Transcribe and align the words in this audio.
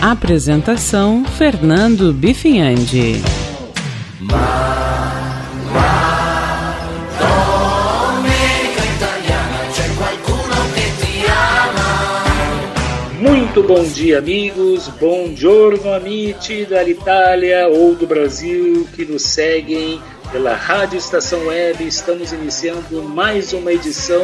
Apresentação 0.00 1.24
Fernando 1.24 2.12
Bifinhandi. 2.12 3.22
Muito 13.18 13.62
bom 13.62 13.82
dia, 13.84 14.18
amigos. 14.18 14.86
Bom 15.00 15.34
giorno, 15.34 15.90
amici 15.92 16.66
dall'Italia 16.68 17.66
ou 17.68 17.94
do 17.94 18.06
Brasil 18.06 18.86
que 18.94 19.04
nos 19.06 19.22
seguem 19.22 19.98
pela 20.36 20.54
Rádio 20.54 20.98
Estação 20.98 21.46
Web. 21.46 21.82
Estamos 21.86 22.30
iniciando 22.30 23.02
mais 23.02 23.54
uma 23.54 23.72
edição 23.72 24.20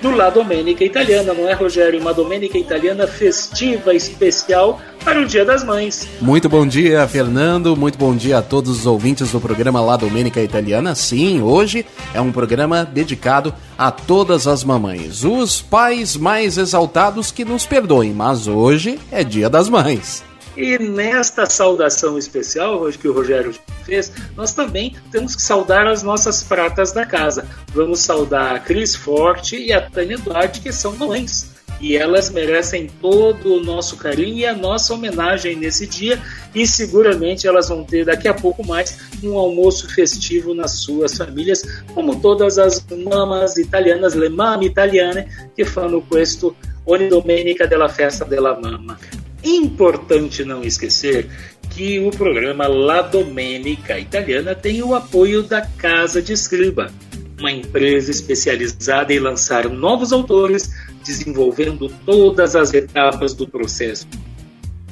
do 0.00 0.12
La 0.12 0.30
Domenica 0.30 0.84
Italiana, 0.84 1.34
não 1.34 1.48
é, 1.48 1.54
Rogério? 1.54 2.00
Uma 2.00 2.14
Domenica 2.14 2.56
Italiana 2.56 3.04
festiva 3.08 3.92
especial 3.92 4.80
para 5.04 5.20
o 5.20 5.26
Dia 5.26 5.44
das 5.44 5.64
Mães. 5.64 6.06
Muito 6.20 6.48
bom 6.48 6.64
dia, 6.64 7.08
Fernando. 7.08 7.76
Muito 7.76 7.98
bom 7.98 8.14
dia 8.14 8.38
a 8.38 8.42
todos 8.42 8.78
os 8.78 8.86
ouvintes 8.86 9.32
do 9.32 9.40
programa 9.40 9.80
La 9.80 9.96
Domenica 9.96 10.40
Italiana. 10.40 10.94
Sim, 10.94 11.42
hoje 11.42 11.84
é 12.14 12.20
um 12.20 12.30
programa 12.30 12.84
dedicado 12.84 13.52
a 13.76 13.90
todas 13.90 14.46
as 14.46 14.62
mamães, 14.62 15.24
os 15.24 15.60
pais 15.60 16.16
mais 16.16 16.58
exaltados 16.58 17.32
que 17.32 17.44
nos 17.44 17.66
perdoem, 17.66 18.12
mas 18.12 18.46
hoje 18.46 19.00
é 19.10 19.24
Dia 19.24 19.50
das 19.50 19.68
Mães. 19.68 20.22
E 20.56 20.78
nesta 20.78 21.44
saudação 21.44 22.16
especial 22.16 22.80
que 22.92 23.06
o 23.06 23.12
Rogério 23.12 23.54
fez, 23.84 24.10
nós 24.34 24.54
também 24.54 24.96
temos 25.12 25.36
que 25.36 25.42
saudar 25.42 25.86
as 25.86 26.02
nossas 26.02 26.42
pratas 26.42 26.92
da 26.92 27.04
casa. 27.04 27.46
Vamos 27.74 28.00
saudar 28.00 28.54
a 28.54 28.58
Cris 28.58 28.96
Forte 28.96 29.56
e 29.56 29.72
a 29.72 29.82
Tânia 29.82 30.16
Duarte, 30.16 30.62
que 30.62 30.72
são 30.72 30.96
mães. 30.96 31.54
E 31.78 31.94
elas 31.94 32.30
merecem 32.30 32.86
todo 33.02 33.54
o 33.54 33.62
nosso 33.62 33.98
carinho 33.98 34.38
e 34.38 34.46
a 34.46 34.56
nossa 34.56 34.94
homenagem 34.94 35.56
nesse 35.56 35.86
dia. 35.86 36.18
E 36.54 36.66
seguramente 36.66 37.46
elas 37.46 37.68
vão 37.68 37.84
ter 37.84 38.06
daqui 38.06 38.26
a 38.26 38.32
pouco 38.32 38.66
mais 38.66 38.98
um 39.22 39.36
almoço 39.36 39.86
festivo 39.94 40.54
nas 40.54 40.70
suas 40.70 41.18
famílias, 41.18 41.62
como 41.92 42.18
todas 42.18 42.56
as 42.56 42.82
mamas 43.04 43.58
italianas, 43.58 44.14
le 44.14 44.30
mamme 44.30 44.64
italiane, 44.64 45.26
que 45.54 45.66
fanno 45.66 46.00
questo 46.00 46.56
ogni 46.86 47.08
domenica 47.08 47.66
della 47.66 47.88
festa 47.88 48.24
della 48.24 48.58
mamma. 48.58 48.96
Importante 49.44 50.44
não 50.44 50.62
esquecer 50.62 51.28
que 51.70 52.00
o 52.00 52.10
programa 52.10 52.66
La 52.66 53.02
Domenica 53.02 53.98
Italiana 53.98 54.54
tem 54.54 54.82
o 54.82 54.94
apoio 54.94 55.42
da 55.42 55.60
Casa 55.60 56.22
de 56.22 56.32
Escriba, 56.32 56.90
uma 57.38 57.52
empresa 57.52 58.10
especializada 58.10 59.12
em 59.12 59.18
lançar 59.18 59.68
novos 59.68 60.12
autores, 60.12 60.70
desenvolvendo 61.04 61.88
todas 62.04 62.56
as 62.56 62.72
etapas 62.72 63.34
do 63.34 63.46
processo 63.46 64.06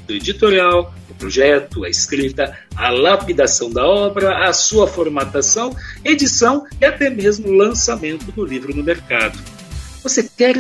do 0.07 0.13
editorial, 0.13 0.95
o 1.09 1.15
projeto, 1.15 1.85
a 1.85 1.89
escrita, 1.89 2.59
a 2.77 2.91
lapidação 2.91 3.71
da 3.71 3.87
obra, 3.87 4.47
a 4.47 4.53
sua 4.53 4.87
formatação, 4.87 5.75
edição 6.05 6.67
e 6.81 6.85
até 6.85 7.09
mesmo 7.09 7.51
lançamento 7.51 8.31
do 8.33 8.45
livro 8.45 8.75
no 8.75 8.83
mercado. 8.83 9.39
Você 10.03 10.29
quer 10.37 10.57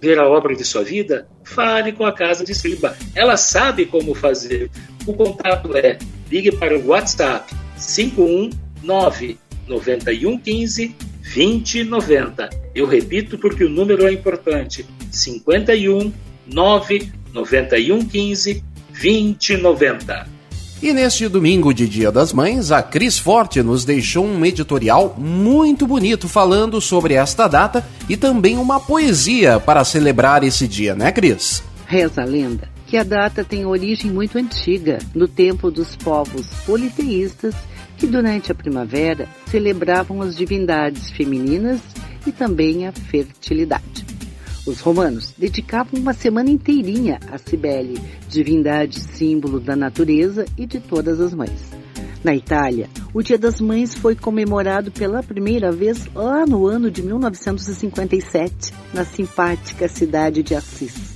ver 0.00 0.18
a 0.18 0.28
obra 0.28 0.54
de 0.54 0.64
sua 0.64 0.82
vida, 0.82 1.26
fale 1.44 1.92
com 1.92 2.04
a 2.04 2.12
casa 2.12 2.44
de 2.44 2.52
escriba. 2.52 2.96
Ela 3.14 3.36
sabe 3.36 3.86
como 3.86 4.14
fazer. 4.14 4.70
O 5.06 5.12
contato 5.14 5.76
é 5.76 5.98
ligue 6.30 6.52
para 6.52 6.76
o 6.76 6.86
WhatsApp 6.88 7.54
519 7.76 9.38
9115 9.68 10.94
2090. 11.34 12.50
Eu 12.74 12.86
repito 12.86 13.38
porque 13.38 13.64
o 13.64 13.68
número 13.68 14.06
é 14.06 14.12
importante: 14.12 14.86
51 15.10 16.12
9 16.46 17.12
9115 17.32 18.64
2090. 18.92 20.33
E 20.84 20.92
neste 20.92 21.26
domingo 21.28 21.72
de 21.72 21.88
Dia 21.88 22.12
das 22.12 22.30
Mães, 22.30 22.70
a 22.70 22.82
Cris 22.82 23.18
Forte 23.18 23.62
nos 23.62 23.86
deixou 23.86 24.26
um 24.26 24.44
editorial 24.44 25.14
muito 25.16 25.86
bonito 25.86 26.28
falando 26.28 26.78
sobre 26.78 27.14
esta 27.14 27.48
data 27.48 27.82
e 28.06 28.18
também 28.18 28.58
uma 28.58 28.78
poesia 28.78 29.58
para 29.58 29.82
celebrar 29.82 30.44
esse 30.44 30.68
dia, 30.68 30.94
né, 30.94 31.10
Cris? 31.10 31.64
Reza 31.86 32.20
a 32.20 32.26
lenda 32.26 32.68
que 32.86 32.98
a 32.98 33.02
data 33.02 33.42
tem 33.42 33.64
origem 33.64 34.10
muito 34.10 34.36
antiga, 34.36 34.98
no 35.14 35.26
tempo 35.26 35.70
dos 35.70 35.96
povos 35.96 36.48
politeístas 36.66 37.54
que 37.96 38.06
durante 38.06 38.52
a 38.52 38.54
primavera 38.54 39.26
celebravam 39.50 40.20
as 40.20 40.36
divindades 40.36 41.10
femininas 41.12 41.80
e 42.26 42.30
também 42.30 42.86
a 42.86 42.92
fertilidade. 42.92 44.04
Os 44.66 44.80
romanos 44.80 45.34
dedicavam 45.36 46.00
uma 46.00 46.14
semana 46.14 46.48
inteirinha 46.48 47.20
a 47.30 47.36
Cibele, 47.36 48.00
divindade 48.26 48.98
símbolo 48.98 49.60
da 49.60 49.76
natureza 49.76 50.46
e 50.56 50.64
de 50.64 50.80
todas 50.80 51.20
as 51.20 51.34
mães. 51.34 51.70
Na 52.22 52.34
Itália, 52.34 52.88
o 53.12 53.22
Dia 53.22 53.36
das 53.36 53.60
Mães 53.60 53.94
foi 53.94 54.16
comemorado 54.16 54.90
pela 54.90 55.22
primeira 55.22 55.70
vez 55.70 56.06
lá 56.14 56.46
no 56.46 56.66
ano 56.66 56.90
de 56.90 57.02
1957, 57.02 58.72
na 58.94 59.04
simpática 59.04 59.86
cidade 59.86 60.42
de 60.42 60.54
Assis. 60.54 61.14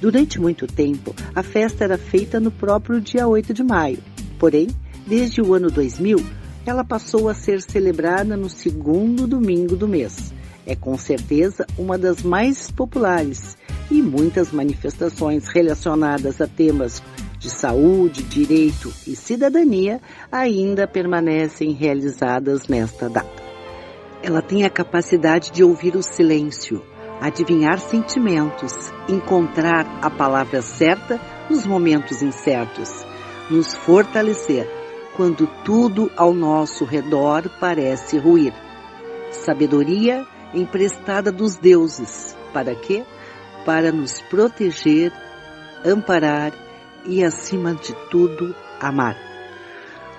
Durante 0.00 0.40
muito 0.40 0.68
tempo, 0.68 1.12
a 1.34 1.42
festa 1.42 1.82
era 1.82 1.98
feita 1.98 2.38
no 2.38 2.52
próprio 2.52 3.00
dia 3.00 3.26
8 3.26 3.52
de 3.52 3.64
maio. 3.64 3.98
Porém, 4.38 4.68
desde 5.04 5.42
o 5.42 5.54
ano 5.54 5.72
2000, 5.72 6.24
ela 6.64 6.84
passou 6.84 7.28
a 7.28 7.34
ser 7.34 7.60
celebrada 7.60 8.36
no 8.36 8.48
segundo 8.48 9.26
domingo 9.26 9.74
do 9.74 9.88
mês 9.88 10.35
é 10.66 10.74
com 10.74 10.98
certeza 10.98 11.66
uma 11.78 11.96
das 11.96 12.22
mais 12.22 12.70
populares 12.70 13.56
e 13.90 14.02
muitas 14.02 14.50
manifestações 14.50 15.46
relacionadas 15.46 16.40
a 16.40 16.46
temas 16.46 17.02
de 17.38 17.48
saúde, 17.48 18.22
direito 18.24 18.92
e 19.06 19.14
cidadania 19.14 20.00
ainda 20.30 20.88
permanecem 20.88 21.72
realizadas 21.72 22.66
nesta 22.66 23.08
data. 23.08 23.46
Ela 24.22 24.42
tem 24.42 24.64
a 24.64 24.70
capacidade 24.70 25.52
de 25.52 25.62
ouvir 25.62 25.94
o 25.94 26.02
silêncio, 26.02 26.82
adivinhar 27.20 27.78
sentimentos, 27.78 28.92
encontrar 29.08 29.86
a 30.02 30.10
palavra 30.10 30.60
certa 30.62 31.20
nos 31.48 31.64
momentos 31.64 32.22
incertos, 32.22 33.06
nos 33.48 33.74
fortalecer 33.74 34.68
quando 35.16 35.46
tudo 35.64 36.10
ao 36.16 36.34
nosso 36.34 36.84
redor 36.84 37.48
parece 37.60 38.18
ruir. 38.18 38.52
Sabedoria 39.30 40.26
emprestada 40.54 41.30
dos 41.32 41.56
deuses. 41.56 42.36
Para 42.52 42.74
quê? 42.74 43.04
Para 43.64 43.92
nos 43.92 44.20
proteger, 44.22 45.12
amparar 45.84 46.52
e, 47.04 47.22
acima 47.22 47.74
de 47.74 47.94
tudo, 48.10 48.54
amar. 48.80 49.16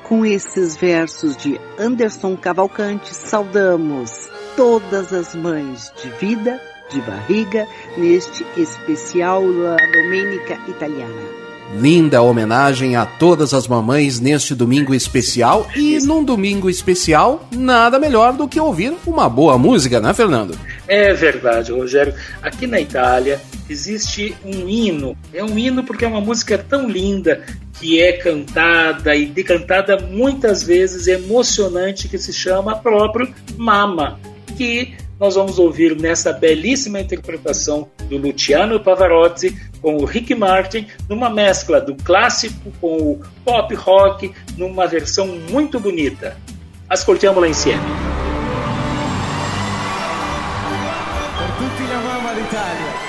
Com 0.03 0.25
esses 0.25 0.77
versos 0.77 1.35
de 1.35 1.59
Anderson 1.77 2.37
Cavalcante, 2.37 3.13
saudamos 3.13 4.29
todas 4.55 5.11
as 5.11 5.35
mães 5.35 5.91
de 6.01 6.09
vida, 6.11 6.61
de 6.89 7.01
barriga, 7.01 7.67
neste 7.97 8.45
especial 8.57 9.45
La 9.45 9.75
Domenica 9.75 10.57
Italiana. 10.69 11.46
Linda 11.75 12.21
homenagem 12.21 12.95
a 12.95 13.05
todas 13.05 13.53
as 13.53 13.67
mamães 13.67 14.19
neste 14.19 14.55
domingo 14.55 14.93
especial. 14.93 15.67
E 15.75 15.99
num 15.99 16.23
domingo 16.23 16.69
especial, 16.69 17.47
nada 17.51 17.99
melhor 17.99 18.33
do 18.33 18.47
que 18.47 18.59
ouvir 18.59 18.93
uma 19.05 19.27
boa 19.27 19.57
música, 19.57 19.99
né, 19.99 20.13
Fernando? 20.13 20.57
É 20.87 21.13
verdade, 21.13 21.71
Rogério. 21.71 22.13
Aqui 22.41 22.65
na 22.65 22.79
Itália 22.79 23.41
existe 23.69 24.35
um 24.45 24.67
hino. 24.67 25.17
É 25.33 25.43
um 25.43 25.57
hino 25.57 25.83
porque 25.83 26.05
é 26.05 26.07
uma 26.07 26.21
música 26.21 26.57
tão 26.57 26.87
linda 26.87 27.43
que 27.79 28.01
é 28.01 28.13
cantada 28.13 29.15
e 29.15 29.25
decantada 29.25 29.97
muitas 29.97 30.63
vezes 30.63 31.07
emocionante 31.07 32.07
que 32.07 32.17
se 32.17 32.33
chama 32.33 32.77
próprio 32.77 33.31
Mama, 33.55 34.19
que 34.57 34.95
nós 35.19 35.35
vamos 35.35 35.57
ouvir 35.57 35.99
nessa 35.99 36.31
belíssima 36.31 36.99
interpretação 36.99 37.89
do 38.07 38.17
Luciano 38.17 38.79
Pavarotti 38.79 39.55
com 39.81 39.97
o 39.97 40.05
Rick 40.05 40.33
Martin, 40.35 40.87
numa 41.09 41.29
mescla 41.29 41.79
do 41.79 41.95
clássico 41.95 42.71
com 42.79 42.97
o 42.97 43.21
pop 43.43 43.73
rock, 43.75 44.33
numa 44.57 44.87
versão 44.87 45.27
muito 45.49 45.79
bonita. 45.79 46.37
Ascoltiamo 46.89 47.45
insieme. 47.45 47.83
Per 51.37 51.49
tutti 51.57 51.87
la 51.89 51.99
mamma 51.99 52.33
d'Italia. 52.33 53.07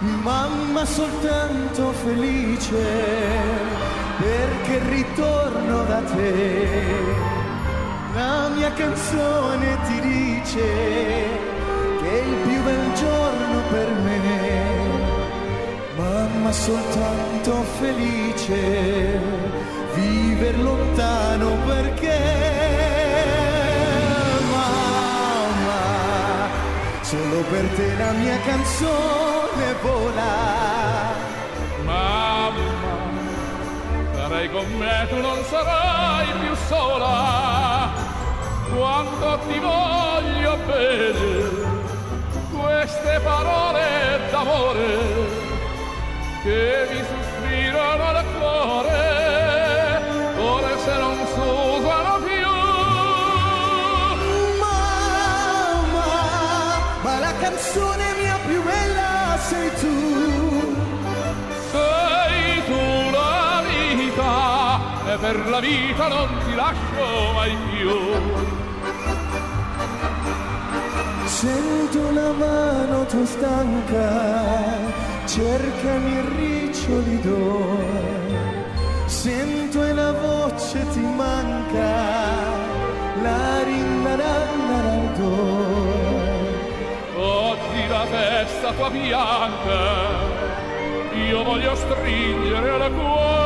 Mamma 0.00 0.84
soltanto 0.84 1.92
felice 2.04 3.48
perché 4.18 4.80
ritorno 4.90 5.84
da 5.84 6.02
te. 6.02 7.37
La 8.18 8.48
mia 8.48 8.72
canzone 8.72 9.78
ti 9.86 10.00
dice 10.00 10.66
che 12.00 12.10
è 12.10 12.22
il 12.26 12.34
più 12.46 12.62
bel 12.64 12.92
giorno 12.94 13.62
per 13.70 13.88
me, 14.06 14.20
mamma 15.96 16.50
soltanto 16.50 17.62
felice, 17.78 19.20
viver 19.94 20.58
lontano 20.58 21.48
perché 21.64 22.20
mamma, 24.50 25.80
solo 27.02 27.40
per 27.50 27.68
te 27.76 27.96
la 27.96 28.10
mia 28.12 28.40
canzone 28.40 29.74
vola 29.80 30.58
sarai 34.38 34.50
con 34.50 34.66
me, 34.76 35.06
tu 35.08 35.20
non 35.20 35.42
sarai 35.44 36.26
più 36.40 36.54
sola. 36.68 37.67
Quanto 38.74 39.38
ti 39.46 39.58
voglio 39.58 40.56
bene, 40.66 41.16
queste 42.52 43.20
parole 43.24 44.20
d'amore 44.30 44.98
che 46.42 46.86
mi 46.90 47.02
sospirano 47.10 48.04
al 48.04 48.24
cuore, 48.38 50.02
ora 50.38 50.78
se 50.84 50.98
non 50.98 51.16
s'usano 51.34 52.18
più. 52.24 52.50
Mamma, 54.60 54.88
ma 57.02 57.18
la 57.18 57.32
canzone 57.40 58.04
mia 58.20 58.38
più 58.46 58.62
bella 58.62 59.38
sei 59.38 59.70
tu. 59.80 60.08
per 65.20 65.48
la 65.48 65.60
vita 65.60 66.08
non 66.08 66.28
ti 66.46 66.54
lascio 66.54 67.32
mai 67.34 67.56
più. 67.70 68.47
Sento 71.40 72.10
la 72.10 72.32
mano 72.32 73.06
tua 73.06 73.24
stanca, 73.24 74.10
cercami 75.24 76.20
riccioli 76.36 77.20
d'oro. 77.20 77.78
Sento 79.06 79.84
e 79.84 79.92
la 79.92 80.10
voce 80.14 80.84
ti 80.90 80.98
manca, 80.98 81.94
la 83.22 83.62
rinnarannarador. 83.62 85.26
Oggi 87.14 87.86
la 87.86 88.04
testa 88.10 88.72
tua 88.72 88.90
bianca, 88.90 89.78
io 91.24 91.44
voglio 91.44 91.76
stringere 91.76 92.70
al 92.70 92.92
cuore. 92.92 93.37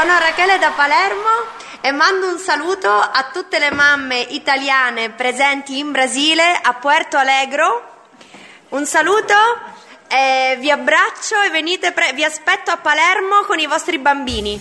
Sono 0.00 0.18
Rachele 0.18 0.56
da 0.58 0.70
Palermo 0.70 1.28
e 1.82 1.92
mando 1.92 2.26
un 2.26 2.38
saluto 2.38 2.88
a 2.88 3.28
tutte 3.30 3.58
le 3.58 3.70
mamme 3.70 4.18
italiane 4.30 5.10
presenti 5.10 5.78
in 5.78 5.92
Brasile, 5.92 6.58
a 6.62 6.72
Puerto 6.72 7.18
Allegro. 7.18 7.82
Un 8.70 8.86
saluto, 8.86 9.34
eh, 10.08 10.56
vi 10.58 10.70
abbraccio 10.70 11.34
e 11.46 11.50
venite 11.50 11.92
pre- 11.92 12.14
vi 12.14 12.24
aspetto 12.24 12.70
a 12.70 12.78
Palermo 12.78 13.44
con 13.46 13.58
i 13.58 13.66
vostri 13.66 13.98
bambini. 13.98 14.58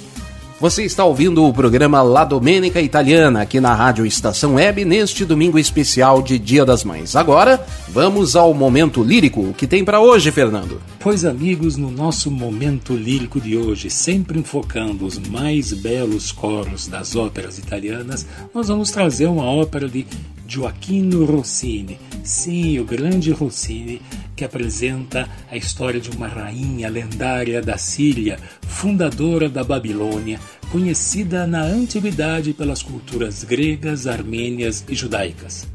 Você 0.59 0.83
está 0.83 1.05
ouvindo 1.05 1.47
o 1.47 1.53
programa 1.53 2.01
La 2.01 2.25
Domênica 2.25 2.81
Italiana 2.81 3.43
aqui 3.43 3.61
na 3.61 3.73
Rádio 3.73 4.05
Estação 4.05 4.55
Web 4.55 4.83
neste 4.83 5.23
domingo 5.23 5.57
especial 5.57 6.21
de 6.21 6.37
Dia 6.37 6.65
das 6.65 6.83
Mães. 6.83 7.15
Agora, 7.15 7.65
vamos 7.91 8.35
ao 8.35 8.53
momento 8.53 9.03
lírico. 9.03 9.41
O 9.41 9.53
que 9.53 9.67
tem 9.67 9.83
para 9.83 9.99
hoje, 9.99 10.31
Fernando? 10.31 10.81
Pois, 10.99 11.25
amigos, 11.25 11.75
no 11.75 11.89
nosso 11.89 12.29
momento 12.29 12.95
lírico 12.95 13.41
de 13.41 13.57
hoje, 13.57 13.89
sempre 13.89 14.39
enfocando 14.39 15.05
os 15.05 15.17
mais 15.17 15.73
belos 15.73 16.31
coros 16.31 16.87
das 16.87 17.15
óperas 17.15 17.57
italianas, 17.57 18.25
nós 18.53 18.67
vamos 18.67 18.91
trazer 18.91 19.25
uma 19.25 19.45
ópera 19.45 19.89
de 19.89 20.05
Gioacchino 20.47 21.25
Rossini. 21.25 21.99
Sim, 22.23 22.79
o 22.79 22.85
grande 22.85 23.31
Rossini, 23.31 24.01
que 24.35 24.45
apresenta 24.45 25.27
a 25.49 25.57
história 25.57 25.99
de 25.99 26.09
uma 26.11 26.27
rainha 26.27 26.89
lendária 26.89 27.61
da 27.61 27.77
Síria, 27.77 28.39
fundadora 28.61 29.49
da 29.49 29.63
Babilônia, 29.63 30.39
conhecida 30.71 31.47
na 31.47 31.63
antiguidade 31.63 32.53
pelas 32.53 32.83
culturas 32.83 33.43
gregas, 33.43 34.05
armênias 34.05 34.83
e 34.87 34.95
judaicas. 34.95 35.67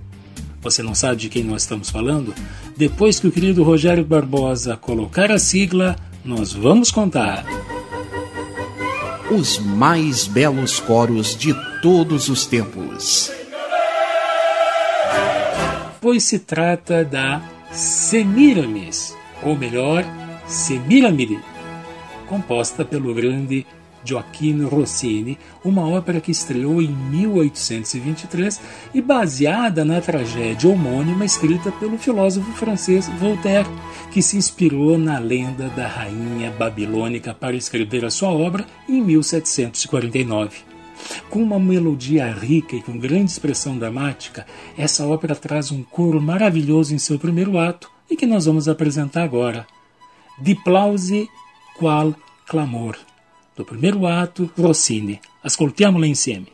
Você 0.65 0.83
não 0.83 0.95
sabe 0.95 1.17
de 1.17 1.29
quem 1.29 1.45
nós 1.45 1.63
estamos 1.63 1.91
falando? 1.91 2.35
Depois 2.75 3.21
que 3.21 3.27
o 3.27 3.31
querido 3.31 3.63
Rogério 3.63 4.03
Barbosa 4.03 4.79
colocar 4.79 5.31
a 5.31 5.39
sigla, 5.39 5.95
nós 6.25 6.55
vamos 6.55 6.91
contar. 6.91 7.45
Os 9.31 9.59
mais 9.59 10.27
belos 10.27 10.81
coros 10.81 11.37
de 11.37 11.55
todos 11.83 12.31
os 12.31 12.47
tempos. 12.47 13.31
Pois 16.01 16.25
se 16.25 16.39
trata 16.39 17.05
da 17.05 17.43
Semiramis, 17.71 19.15
ou 19.43 19.55
melhor, 19.55 20.03
Semiramide, 20.47 21.39
composta 22.27 22.87
pelo 22.87 23.13
grande 23.13 23.67
Gioacchino 24.05 24.69
Rossini, 24.69 25.39
uma 25.65 25.89
ópera 25.89 26.21
que 26.21 26.31
estreou 26.31 26.83
em 26.83 26.89
1823 26.89 28.61
e 28.93 29.01
baseada 29.01 29.85
na 29.85 30.01
tragédia 30.01 30.69
homônima 30.69 31.25
escrita 31.25 31.73
pelo 31.73 31.97
filósofo 31.97 32.53
francês 32.53 33.09
Voltaire, 33.19 33.69
que 34.11 34.21
se 34.21 34.37
inspirou 34.37 34.99
na 34.99 35.19
lenda 35.19 35.69
da 35.71 35.89
rainha 35.89 36.51
babilônica 36.51 37.33
para 37.33 37.57
escrever 37.57 38.05
a 38.05 38.11
sua 38.11 38.31
obra 38.31 38.67
em 38.89 39.01
1749. 39.03 40.75
Com 41.29 41.43
uma 41.43 41.59
melodia 41.59 42.31
rica 42.33 42.77
e 42.77 42.83
com 42.83 42.99
grande 42.99 43.31
expressão 43.31 43.77
dramática, 43.77 44.47
essa 44.77 45.07
ópera 45.07 45.35
traz 45.35 45.71
um 45.71 45.83
coro 45.83 46.21
maravilhoso 46.21 46.95
em 46.95 46.99
seu 46.99 47.19
primeiro 47.19 47.59
ato 47.59 47.91
e 48.11 48.17
que 48.17 48.27
nós 48.27 48.47
vamos 48.47 48.69
apresentar 48.69 49.23
agora. 49.23 49.67
Diplause 50.39 51.29
qual 51.79 52.15
clamor. 52.47 52.97
Do 53.57 53.65
primeiro 53.65 54.07
ato, 54.07 54.51
Rossini. 54.57 55.21
Ascoltiamola 55.43 56.07
insieme. 56.07 56.54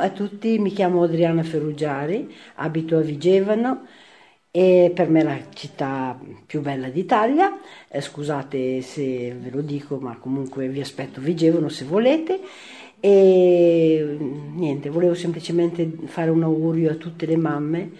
A 0.00 0.10
tutti, 0.10 0.58
mi 0.58 0.72
chiamo 0.72 1.02
Adriana 1.02 1.42
Ferrugiari, 1.42 2.34
abito 2.56 2.96
a 2.96 3.00
Vigevano 3.00 3.86
e 4.50 4.90
per 4.94 5.08
me 5.08 5.20
è 5.20 5.22
la 5.22 5.38
città 5.54 6.18
più 6.46 6.60
bella 6.60 6.88
d'Italia, 6.88 7.60
eh, 7.88 8.00
scusate 8.00 8.80
se 8.82 9.32
ve 9.38 9.50
lo 9.50 9.60
dico 9.60 9.98
ma 9.98 10.16
comunque 10.16 10.68
vi 10.68 10.80
aspetto 10.80 11.20
Vigevano 11.20 11.68
se 11.68 11.84
volete 11.84 12.40
e 12.98 14.16
niente, 14.54 14.90
volevo 14.90 15.14
semplicemente 15.14 15.88
fare 16.06 16.30
un 16.30 16.42
augurio 16.42 16.90
a 16.90 16.94
tutte 16.94 17.26
le 17.26 17.36
mamme 17.36 17.90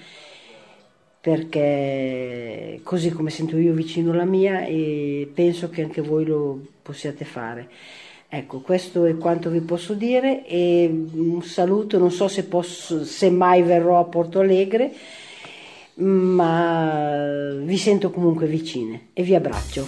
perché 1.21 2.81
così 2.83 3.11
come 3.11 3.31
sento 3.31 3.59
io 3.59 3.75
vicino 3.75 4.13
la 4.13 4.25
mia 4.25 4.65
e 4.65 5.31
penso 5.33 5.69
che 5.69 5.83
anche 5.83 6.01
voi 6.01 6.25
lo 6.25 6.61
possiate 6.83 7.25
fare. 7.25 7.69
Ecco, 8.33 8.61
questo 8.61 9.07
è 9.07 9.17
quanto 9.17 9.51
vi 9.51 9.61
posso 9.61 9.93
dire 9.95 10.47
e 10.47 10.89
un 11.15 11.43
saluto, 11.43 11.99
non 11.99 12.13
so 12.13 12.29
se, 12.29 12.45
posso, 12.45 13.05
se 13.05 13.29
mai 13.29 13.61
verrò 13.63 13.99
a 13.99 14.05
Porto 14.05 14.39
Alegre, 14.39 14.93
ma 15.95 17.51
vi 17.61 17.77
sento 17.77 18.11
comunque 18.11 18.47
vicine 18.47 19.09
e 19.15 19.25
vi 19.25 19.35
abbraccio. 19.35 19.85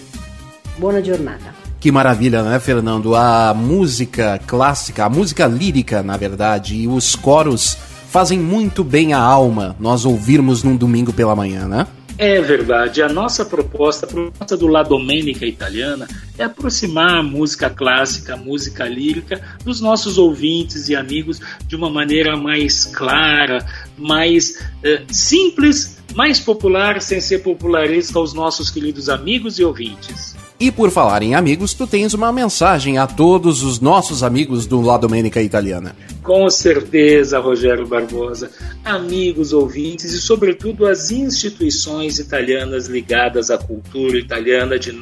Buona 0.74 1.00
giornata. 1.00 1.54
Que 1.78 1.92
maravilha, 1.92 2.42
né, 2.42 2.58
Fernando? 2.58 3.14
A 3.14 3.54
música 3.54 4.40
clássica, 4.44 5.04
a 5.04 5.08
música 5.08 5.46
lírica, 5.46 6.02
na 6.02 6.16
verdade, 6.16 6.74
e 6.74 6.88
os 6.88 7.14
coros 7.14 7.78
fazem 8.08 8.40
muito 8.40 8.82
bem 8.82 9.12
a 9.12 9.20
alma 9.20 9.76
nós 9.78 10.04
ouvirmos 10.04 10.64
num 10.64 10.76
domingo 10.76 11.12
pela 11.12 11.36
manhã, 11.36 11.68
né? 11.68 11.86
É 12.24 12.40
verdade. 12.40 13.02
A 13.02 13.08
nossa 13.08 13.44
proposta, 13.44 14.06
a 14.06 14.08
proposta 14.08 14.56
do 14.56 14.68
La 14.68 14.84
Domenica 14.84 15.44
Italiana, 15.44 16.06
é 16.38 16.44
aproximar 16.44 17.16
a 17.16 17.22
música 17.22 17.68
clássica, 17.68 18.34
a 18.34 18.36
música 18.36 18.84
lírica, 18.86 19.42
dos 19.64 19.80
nossos 19.80 20.18
ouvintes 20.18 20.88
e 20.88 20.94
amigos 20.94 21.40
de 21.66 21.74
uma 21.74 21.90
maneira 21.90 22.36
mais 22.36 22.84
clara, 22.84 23.66
mais 23.98 24.64
eh, 24.84 25.02
simples, 25.10 25.98
mais 26.14 26.38
popular, 26.38 27.02
sem 27.02 27.20
ser 27.20 27.40
popularista 27.40 28.20
aos 28.20 28.32
nossos 28.32 28.70
queridos 28.70 29.08
amigos 29.08 29.58
e 29.58 29.64
ouvintes. 29.64 30.36
E 30.62 30.70
por 30.70 30.92
falar 30.92 31.24
em 31.24 31.34
amigos, 31.34 31.74
tu 31.74 31.88
tens 31.88 32.14
uma 32.14 32.30
mensagem 32.30 32.96
a 32.96 33.04
todos 33.04 33.64
os 33.64 33.80
nossos 33.80 34.22
amigos 34.22 34.64
do 34.64 34.80
La 34.80 34.96
Domenica 34.96 35.42
Italiana. 35.42 35.96
Com 36.22 36.48
certeza, 36.48 37.40
Rogério 37.40 37.84
Barbosa. 37.84 38.48
Amigos 38.84 39.52
ouvintes 39.52 40.12
e, 40.12 40.20
sobretudo, 40.20 40.86
as 40.86 41.10
instituições 41.10 42.20
italianas 42.20 42.86
ligadas 42.86 43.50
à 43.50 43.58
cultura 43.58 44.16
italiana, 44.16 44.78
de... 44.78 44.96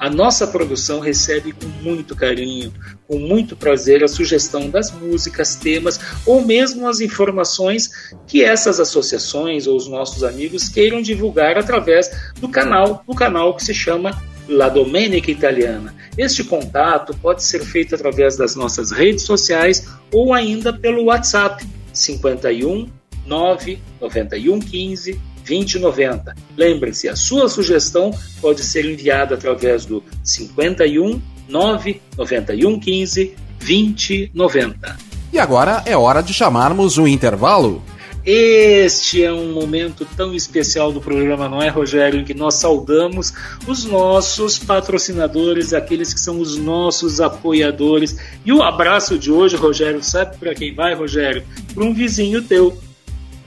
a 0.00 0.10
nossa 0.10 0.48
produção 0.48 0.98
recebe 0.98 1.52
com 1.52 1.68
muito 1.80 2.16
carinho, 2.16 2.74
com 3.06 3.16
muito 3.16 3.54
prazer 3.54 4.02
a 4.02 4.08
sugestão 4.08 4.68
das 4.68 4.90
músicas, 4.90 5.54
temas 5.54 6.00
ou 6.26 6.44
mesmo 6.44 6.88
as 6.88 7.00
informações 7.00 8.12
que 8.26 8.42
essas 8.42 8.80
associações 8.80 9.68
ou 9.68 9.76
os 9.76 9.86
nossos 9.86 10.24
amigos 10.24 10.68
queiram 10.68 11.00
divulgar 11.00 11.56
através 11.56 12.10
do 12.40 12.48
canal, 12.48 13.04
do 13.06 13.14
canal 13.14 13.54
que 13.54 13.62
se 13.62 13.72
chama 13.72 14.33
La 14.48 14.68
Domenica 14.68 15.30
Italiana. 15.30 15.94
Este 16.16 16.44
contato 16.44 17.14
pode 17.20 17.42
ser 17.42 17.64
feito 17.64 17.94
através 17.94 18.36
das 18.36 18.54
nossas 18.54 18.90
redes 18.90 19.22
sociais 19.22 19.86
ou 20.12 20.32
ainda 20.32 20.72
pelo 20.72 21.04
WhatsApp 21.04 21.66
51 21.92 22.88
9 23.26 23.78
91 24.00 24.60
15 24.60 25.20
2090. 25.46 26.34
Lembre-se, 26.56 27.08
a 27.08 27.16
sua 27.16 27.48
sugestão 27.48 28.10
pode 28.40 28.62
ser 28.62 28.84
enviada 28.84 29.34
através 29.34 29.84
do 29.84 30.02
51 30.22 31.20
9 31.48 32.00
91 32.16 32.80
15 32.80 33.36
2090. 33.58 34.96
E 35.32 35.38
agora 35.38 35.82
é 35.84 35.96
hora 35.96 36.22
de 36.22 36.32
chamarmos 36.32 36.96
o 36.96 37.08
intervalo. 37.08 37.82
Este 38.26 39.22
é 39.22 39.30
um 39.30 39.52
momento 39.52 40.06
tão 40.16 40.34
especial 40.34 40.90
do 40.90 40.98
programa, 40.98 41.46
não 41.46 41.60
é, 41.60 41.68
Rogério? 41.68 42.20
Em 42.20 42.24
que 42.24 42.32
nós 42.32 42.54
saudamos 42.54 43.34
os 43.66 43.84
nossos 43.84 44.58
patrocinadores, 44.58 45.74
aqueles 45.74 46.14
que 46.14 46.20
são 46.20 46.40
os 46.40 46.56
nossos 46.56 47.20
apoiadores. 47.20 48.18
E 48.42 48.50
o 48.50 48.62
abraço 48.62 49.18
de 49.18 49.30
hoje, 49.30 49.56
Rogério, 49.56 50.02
sabe 50.02 50.38
para 50.38 50.54
quem 50.54 50.74
vai, 50.74 50.94
Rogério? 50.94 51.44
Para 51.74 51.84
um 51.84 51.92
vizinho 51.92 52.40
teu, 52.40 52.74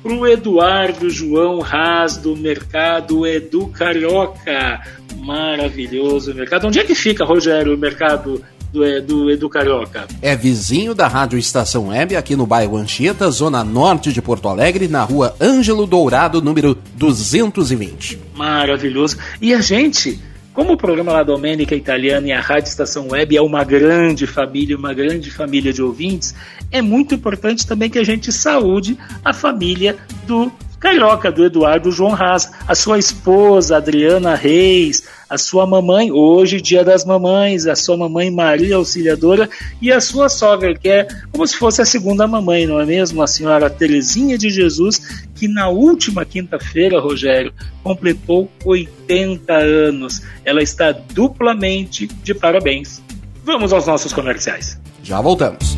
para 0.04 0.14
o 0.14 0.28
Eduardo 0.28 1.10
João 1.10 1.60
Raz 1.60 2.16
do 2.16 2.36
Mercado 2.36 3.26
Edu 3.26 3.70
Carioca. 3.70 4.80
Maravilhoso 5.18 6.36
mercado. 6.36 6.68
Onde 6.68 6.80
é 6.80 6.84
que 6.84 6.94
fica, 6.94 7.26
Rogério, 7.26 7.74
o 7.74 7.78
mercado 7.78 8.44
do, 8.72 9.02
do 9.02 9.32
Edu 9.32 9.50
Carioca. 9.50 10.08
É 10.22 10.36
vizinho 10.36 10.94
da 10.94 11.08
Rádio 11.08 11.40
Estação 11.40 11.88
Web, 11.88 12.16
aqui 12.16 12.36
no 12.36 12.46
bairro 12.46 12.78
Anchieta, 12.78 13.30
zona 13.32 13.64
norte 13.64 14.12
de 14.12 14.22
Porto 14.22 14.48
Alegre, 14.48 14.88
na 14.88 15.04
rua 15.04 15.36
Ângelo 15.42 15.86
Dourado, 15.86 16.42
número 16.42 16.78
220. 16.96 18.20
Maravilhoso. 18.36 19.18
E 19.42 19.54
a 19.54 19.62
gente, 19.62 20.20
como 20.54 20.74
o 20.74 20.78
programa 20.78 21.12
La 21.12 21.24
Domenica 21.24 21.76
Italiana 21.76 22.28
e 22.28 22.32
a 22.32 22.42
Rádio 22.42 22.70
Estação 22.70 23.10
Web 23.10 23.36
é 23.36 23.42
uma 23.42 23.64
grande 23.64 24.28
família, 24.28 24.78
uma 24.78 24.94
grande 24.94 25.32
família 25.32 25.72
de 25.72 25.82
ouvintes, 25.82 26.36
é 26.72 26.82
muito 26.82 27.16
importante 27.16 27.66
também 27.66 27.90
que 27.90 28.00
a 28.00 28.04
gente 28.04 28.32
saúde 28.32 28.98
a 29.24 29.34
família 29.34 29.96
do 30.26 30.52
Carioca, 30.80 31.32
do 31.32 31.44
Eduardo 31.44 31.92
João 31.92 32.14
Haas, 32.14 32.52
a 32.68 32.76
sua 32.76 33.00
esposa 33.00 33.78
Adriana 33.78 34.36
Reis, 34.36 35.04
a 35.30 35.38
sua 35.38 35.66
mamãe, 35.66 36.12
hoje 36.12 36.62
dia 36.62 36.84
das 36.84 37.04
mamães, 37.04 37.66
a 37.68 37.76
sua 37.76 37.98
mamãe 37.98 38.32
Maria 38.32 38.78
Auxiliadora 38.78 39.50
e 39.82 39.92
a 39.92 40.00
sua 40.00 40.30
sogra, 40.30 40.74
que 40.74 40.88
é 40.88 41.08
como 41.32 41.46
se 41.46 41.58
fosse 41.58 41.82
a 41.82 41.86
segunda 41.86 42.28
mamãe, 42.28 42.66
não 42.66 42.80
é 42.80 42.86
mesmo? 42.86 43.22
A 43.22 43.28
senhora 43.28 43.70
Terezinha 43.70 44.38
de 44.38 44.50
Jesus, 44.50 45.26
que 45.36 45.48
na 45.48 45.70
última 45.70 46.26
quinta-feira, 46.26 47.00
Rogério, 47.00 47.54
completou 47.84 48.50
80 48.64 49.54
anos. 49.54 50.22
Ela 50.46 50.62
está 50.62 50.92
duplamente 50.92 52.08
de 52.08 52.34
parabéns. 52.34 53.02
Vamos 53.44 53.72
aos 53.74 53.86
nossos 53.86 54.14
comerciais. 54.14 54.80
Já 55.04 55.22
voltamos. 55.22 55.78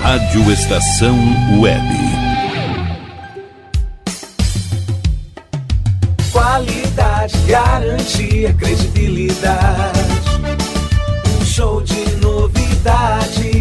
Rádio 0.00 0.52
Estação 0.52 1.16
Web. 1.60 2.07
Qualidade, 7.28 7.38
garantia, 7.46 8.52
credibilidade. 8.54 9.98
Um 11.40 11.44
show 11.44 11.82
de 11.82 12.16
novidades. 12.16 13.58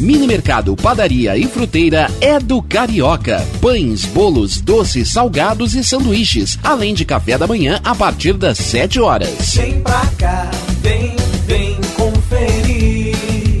Mini 0.00 0.26
Mercado, 0.26 0.74
Padaria 0.74 1.36
e 1.36 1.46
Fruteira 1.46 2.10
é 2.20 2.40
do 2.40 2.60
Carioca. 2.62 3.46
Pães, 3.60 4.04
bolos, 4.06 4.60
doces, 4.60 5.12
salgados 5.12 5.74
e 5.74 5.84
sanduíches, 5.84 6.58
além 6.62 6.94
de 6.94 7.04
café 7.04 7.36
da 7.36 7.46
manhã 7.46 7.78
a 7.84 7.94
partir 7.94 8.32
das 8.32 8.58
7 8.58 8.98
horas. 8.98 9.54
Vem 9.54 9.80
pra 9.80 10.06
cá, 10.18 10.50
vem, 10.80 11.14
vem 11.46 11.76
conferir. 11.96 13.16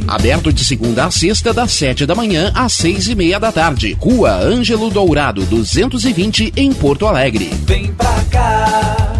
Aberto 0.08 0.52
de 0.52 0.64
segunda 0.64 1.04
a 1.04 1.10
sexta, 1.10 1.52
das 1.52 1.70
7 1.72 2.04
da 2.04 2.14
manhã 2.16 2.50
às 2.54 2.72
6 2.72 3.08
e 3.08 3.14
meia 3.14 3.38
da 3.38 3.52
tarde. 3.52 3.96
Rua 4.00 4.32
Ângelo 4.32 4.90
Dourado, 4.90 5.44
220, 5.44 6.52
em 6.56 6.72
Porto 6.72 7.06
Alegre. 7.06 7.50
Vem 7.66 7.92
pra 7.92 8.24
cá. 8.30 9.19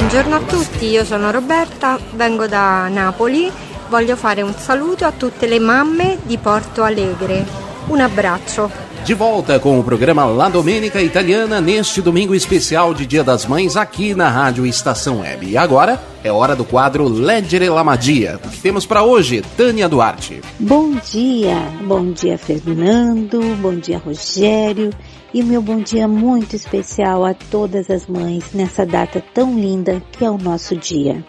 Buongiorno 0.00 0.36
a 0.36 0.40
tutti, 0.40 0.86
io 0.86 1.04
sono 1.04 1.30
Roberta, 1.30 1.98
vengo 2.14 2.46
da 2.46 2.88
Napoli, 2.88 3.52
voglio 3.90 4.16
fare 4.16 4.40
un 4.40 4.54
saluto 4.54 5.04
a 5.04 5.12
tutte 5.12 5.46
le 5.46 5.58
mamme 5.58 6.16
di 6.22 6.38
Porto 6.38 6.82
Alegre. 6.82 7.44
Un 7.88 8.00
abbraccio. 8.00 8.70
De 9.04 9.14
volta 9.14 9.58
com 9.60 9.78
o 9.78 9.84
programa 9.84 10.24
La 10.24 10.48
Domenica 10.48 10.98
Italiana 11.00 11.60
neste 11.60 12.00
domingo 12.00 12.34
especial 12.34 12.94
de 12.94 13.04
Dia 13.04 13.22
das 13.22 13.44
Mães 13.44 13.76
aqui 13.76 14.14
na 14.14 14.30
Rádio 14.30 14.64
Estação 14.64 15.20
Web. 15.20 15.46
E 15.46 15.56
agora 15.58 16.02
é 16.24 16.32
hora 16.32 16.56
do 16.56 16.64
quadro 16.64 17.06
Leggere 17.06 17.68
la 17.68 17.84
Magia. 17.84 18.40
O 18.42 18.48
que 18.48 18.58
temos 18.58 18.86
para 18.86 19.02
hoje, 19.02 19.42
Tânia 19.54 19.86
Duarte? 19.86 20.40
Bom 20.58 20.96
dia, 21.12 21.60
bom 21.82 22.10
dia 22.10 22.38
Fernando, 22.38 23.38
bom 23.60 23.74
dia 23.74 23.98
Rogério 23.98 24.90
e 25.32 25.42
meu 25.42 25.62
bom 25.62 25.80
dia 25.80 26.08
muito 26.08 26.56
especial 26.56 27.24
a 27.24 27.32
todas 27.34 27.88
as 27.88 28.06
mães 28.06 28.52
nessa 28.52 28.84
data 28.84 29.22
tão 29.32 29.58
linda 29.58 30.02
que 30.12 30.24
é 30.24 30.30
o 30.30 30.36
nosso 30.36 30.74
dia. 30.76 31.24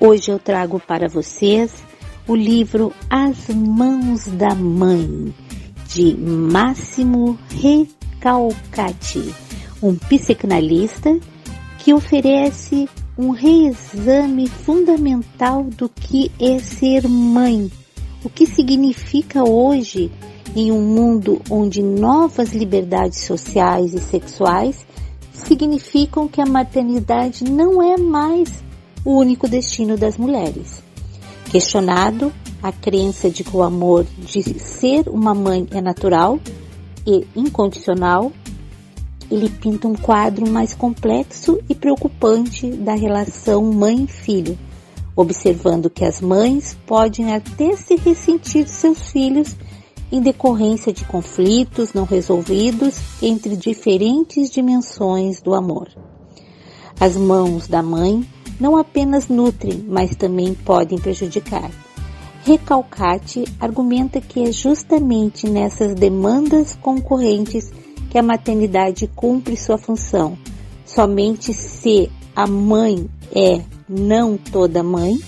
Hoje 0.00 0.30
eu 0.30 0.38
trago 0.38 0.78
para 0.78 1.08
vocês 1.08 1.82
o 2.26 2.36
livro 2.36 2.92
As 3.10 3.48
Mãos 3.48 4.26
da 4.26 4.54
Mãe, 4.54 5.34
de 5.88 6.16
Máximo 6.16 7.36
Recalcati, 7.50 9.34
um 9.82 9.96
psicanalista 9.96 11.18
que 11.78 11.92
oferece 11.92 12.88
um 13.18 13.30
reexame 13.30 14.48
fundamental 14.48 15.64
do 15.64 15.88
que 15.88 16.30
é 16.38 16.60
ser 16.60 17.08
mãe, 17.08 17.70
o 18.22 18.30
que 18.30 18.46
significa 18.46 19.42
hoje 19.42 20.12
em 20.54 20.70
um 20.70 20.82
mundo 20.82 21.40
onde 21.50 21.82
novas 21.82 22.52
liberdades 22.52 23.20
sociais 23.20 23.94
e 23.94 23.98
sexuais 23.98 24.86
significam 25.32 26.28
que 26.28 26.40
a 26.40 26.46
maternidade 26.46 27.44
não 27.44 27.82
é 27.82 27.96
mais 27.96 28.62
o 29.04 29.16
único 29.16 29.48
destino 29.48 29.96
das 29.96 30.16
mulheres. 30.16 30.82
Questionado 31.50 32.32
a 32.62 32.70
crença 32.70 33.28
de 33.28 33.42
que 33.42 33.56
o 33.56 33.62
amor 33.62 34.06
de 34.18 34.42
ser 34.60 35.08
uma 35.08 35.34
mãe 35.34 35.66
é 35.72 35.80
natural 35.80 36.38
e 37.06 37.26
incondicional, 37.34 38.30
ele 39.30 39.48
pinta 39.48 39.88
um 39.88 39.94
quadro 39.94 40.48
mais 40.48 40.74
complexo 40.74 41.58
e 41.68 41.74
preocupante 41.74 42.70
da 42.70 42.94
relação 42.94 43.64
mãe-filho, 43.72 44.56
observando 45.16 45.90
que 45.90 46.04
as 46.04 46.20
mães 46.20 46.76
podem 46.86 47.34
até 47.34 47.74
se 47.76 47.96
ressentir 47.96 48.64
de 48.64 48.70
seus 48.70 49.10
filhos 49.10 49.56
em 50.12 50.20
decorrência 50.20 50.92
de 50.92 51.06
conflitos 51.06 51.94
não 51.94 52.04
resolvidos 52.04 52.94
entre 53.22 53.56
diferentes 53.56 54.50
dimensões 54.50 55.40
do 55.40 55.54
amor. 55.54 55.88
As 57.00 57.16
mãos 57.16 57.66
da 57.66 57.82
mãe 57.82 58.22
não 58.60 58.76
apenas 58.76 59.28
nutrem, 59.28 59.84
mas 59.88 60.14
também 60.14 60.52
podem 60.54 60.98
prejudicar. 60.98 61.70
Recalcate 62.44 63.44
argumenta 63.58 64.20
que 64.20 64.42
é 64.42 64.52
justamente 64.52 65.48
nessas 65.48 65.94
demandas 65.94 66.76
concorrentes 66.76 67.72
que 68.10 68.18
a 68.18 68.22
maternidade 68.22 69.08
cumpre 69.16 69.56
sua 69.56 69.78
função. 69.78 70.36
Somente 70.84 71.54
se 71.54 72.10
a 72.36 72.46
mãe 72.46 73.08
é 73.34 73.62
não 73.88 74.36
toda 74.36 74.82
mãe, 74.82 75.18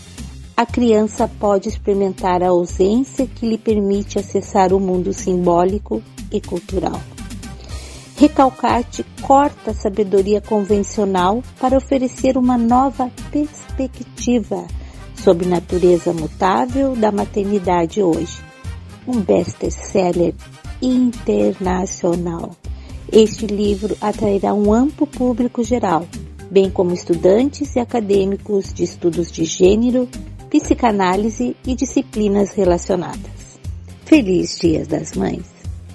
a 0.57 0.65
criança 0.65 1.29
pode 1.29 1.69
experimentar 1.69 2.43
a 2.43 2.49
ausência 2.49 3.27
que 3.27 3.47
lhe 3.47 3.59
permite 3.59 4.19
acessar 4.19 4.73
o 4.73 4.79
mundo 4.79 5.13
simbólico 5.13 6.01
e 6.31 6.41
cultural. 6.41 7.01
Recalcate 8.17 9.05
corta 9.23 9.73
a 9.73 9.75
sabedoria 9.75 10.41
convencional 10.41 11.43
para 11.59 11.77
oferecer 11.77 12.39
uma 12.39 12.57
nova 12.57 13.11
perspectiva 13.33 14.65
sobre 15.17 15.49
natureza 15.49 16.13
mutável 16.13 16.95
da 16.95 17.11
maternidade 17.11 18.01
hoje. 18.01 18.41
Um 19.09 19.21
best-seller 19.21 20.35
internacional. 20.81 22.51
Este 23.11 23.47
livro 23.47 23.97
atrairá 24.01 24.55
um 24.55 24.73
amplo 24.73 25.07
público 25.07 25.65
geral, 25.65 26.07
bem 26.49 26.71
como 26.71 26.95
estudantes 26.95 27.75
e 27.75 27.81
acadêmicos 27.81 28.73
de 28.73 28.85
estudos 28.85 29.31
de 29.31 29.45
gênero, 29.45 30.09
psicanálise 30.61 31.57
e 31.67 31.75
disciplinas 31.75 32.55
relacionadas. 32.55 33.59
Feliz 34.05 34.57
Dia 34.57 34.87
das 34.87 35.15
Mães! 35.15 35.43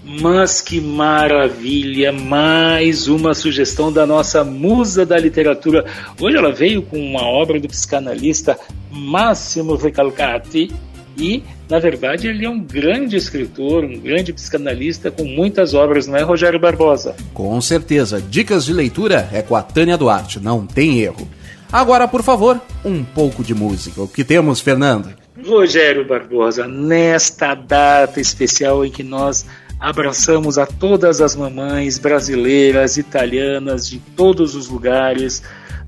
Mas 0.04 0.60
que 0.60 0.82
maravilha! 0.82 2.12
Mais 2.12 3.08
uma 3.08 3.34
sugestão 3.34 3.90
da 3.90 4.06
nossa 4.06 4.44
musa 4.44 5.06
da 5.06 5.18
literatura. 5.18 5.86
Hoje 6.20 6.36
ela 6.36 6.52
veio 6.52 6.82
com 6.82 7.00
uma 7.00 7.26
obra 7.26 7.58
do 7.58 7.70
psicanalista 7.70 8.60
Máximo 8.92 9.76
Recalcati 9.76 10.70
e, 11.18 11.42
na 11.70 11.80
verdade, 11.80 12.28
ele 12.28 12.46
é 12.46 12.50
um 12.50 12.60
grande 12.60 13.16
escritor, 13.16 13.86
um 13.86 13.98
grande 13.98 14.34
psicanalista 14.34 15.10
com 15.10 15.24
muitas 15.24 15.74
obras, 15.74 16.06
não 16.06 16.18
é, 16.18 16.22
Rogério 16.22 16.60
Barbosa? 16.60 17.16
Com 17.34 17.62
certeza. 17.62 18.22
Dicas 18.22 18.66
de 18.66 18.74
leitura 18.74 19.30
é 19.32 19.42
com 19.42 19.56
a 19.56 19.62
Tânia 19.62 19.98
Duarte, 19.98 20.38
não 20.38 20.66
tem 20.66 21.00
erro. 21.00 21.28
Agora, 21.72 22.08
por 22.08 22.24
favor, 22.24 22.60
um 22.84 23.04
pouco 23.04 23.44
de 23.44 23.54
música. 23.54 24.02
O 24.02 24.08
que 24.08 24.24
temos, 24.24 24.60
Fernando? 24.60 25.14
Rogério 25.46 26.06
Barbosa, 26.06 26.68
nesta 26.68 27.56
data 27.56 28.20
especial 28.20 28.84
em 28.84 28.92
que 28.92 29.04
nós 29.04 29.46
abraçamos 29.80 30.58
a 30.58 30.66
todas 30.66 31.22
as 31.22 31.36
mamães 31.36 31.98
brasileiras, 31.98 32.98
italianas, 32.98 33.88
de 33.88 34.00
todos 34.16 34.56
os 34.56 34.68
lugares, 34.68 35.42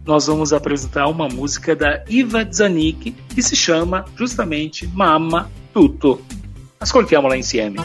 nós 0.06 0.28
vamos 0.28 0.54
apresentar 0.54 1.08
uma 1.08 1.28
música 1.28 1.76
da 1.76 2.04
Iva 2.08 2.48
Zanicki 2.52 3.12
que 3.12 3.42
se 3.42 3.56
chama 3.56 4.06
justamente 4.16 4.88
Mamma 4.88 5.52
Tutto. 5.74 6.22
Ascoltiamola 6.80 7.38
insieme. 7.38 7.78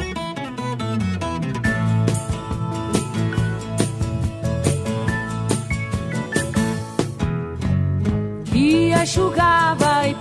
enxugava 9.06 10.08
e 10.08 10.14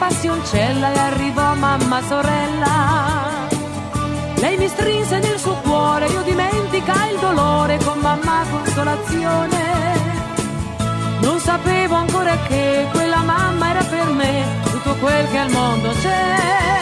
passioncella 0.00 0.92
e 0.92 0.98
arrivò 0.98 1.54
mamma 1.54 2.02
sorella. 2.02 3.48
Lei 4.36 4.56
mi 4.56 4.68
strinse 4.68 5.18
nel 5.18 5.38
suo 5.38 5.54
cuore, 5.62 6.06
io 6.06 6.22
dimentica 6.22 7.08
il 7.10 7.18
dolore 7.18 7.78
con 7.84 7.98
mamma 7.98 8.44
consolazione. 8.50 9.58
Non 11.20 11.38
sapevo 11.38 11.94
ancora 11.94 12.36
che 12.48 12.86
quella 12.92 13.22
mamma 13.22 13.70
era 13.70 13.82
per 13.84 14.06
me 14.10 14.44
tutto 14.64 14.94
quel 14.96 15.30
che 15.30 15.38
al 15.38 15.50
mondo 15.50 15.90
c'è. 16.00 16.79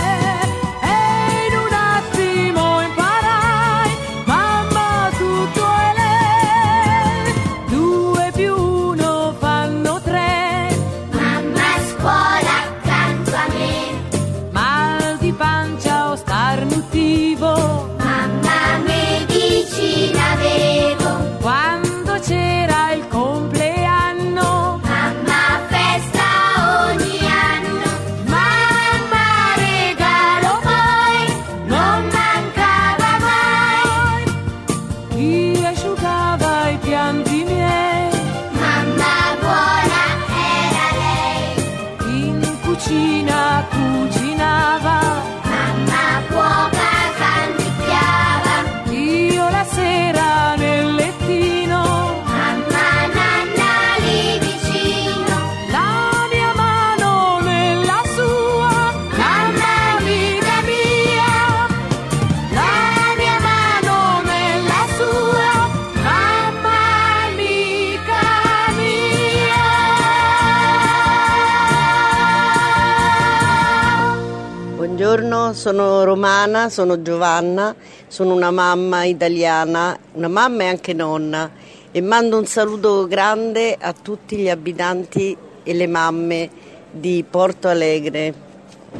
Sono 75.53 76.05
romana, 76.05 76.69
sono 76.69 77.03
Giovanna, 77.03 77.75
sono 78.07 78.35
una 78.35 78.51
mamma 78.51 79.05
italiana, 79.05 79.99
una 80.13 80.29
mamma 80.29 80.65
e 80.65 80.67
anche 80.67 80.93
nonna 80.93 81.51
e 81.91 82.01
mando 82.01 82.39
un 82.39 82.47
saluto 82.47 83.07
grande 83.07 83.77
a 83.79 83.93
tutti 83.93 84.37
gli 84.37 84.49
abitanti 84.49 85.37
e 85.63 85.75
le 85.75 85.87
mamme 85.87 86.51
di 86.91 87.25
Porto 87.29 87.69
Alegre. 87.69 88.35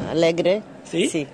Alegre? 0.09 0.61
Sì. 0.83 1.07
Sì. 1.07 1.27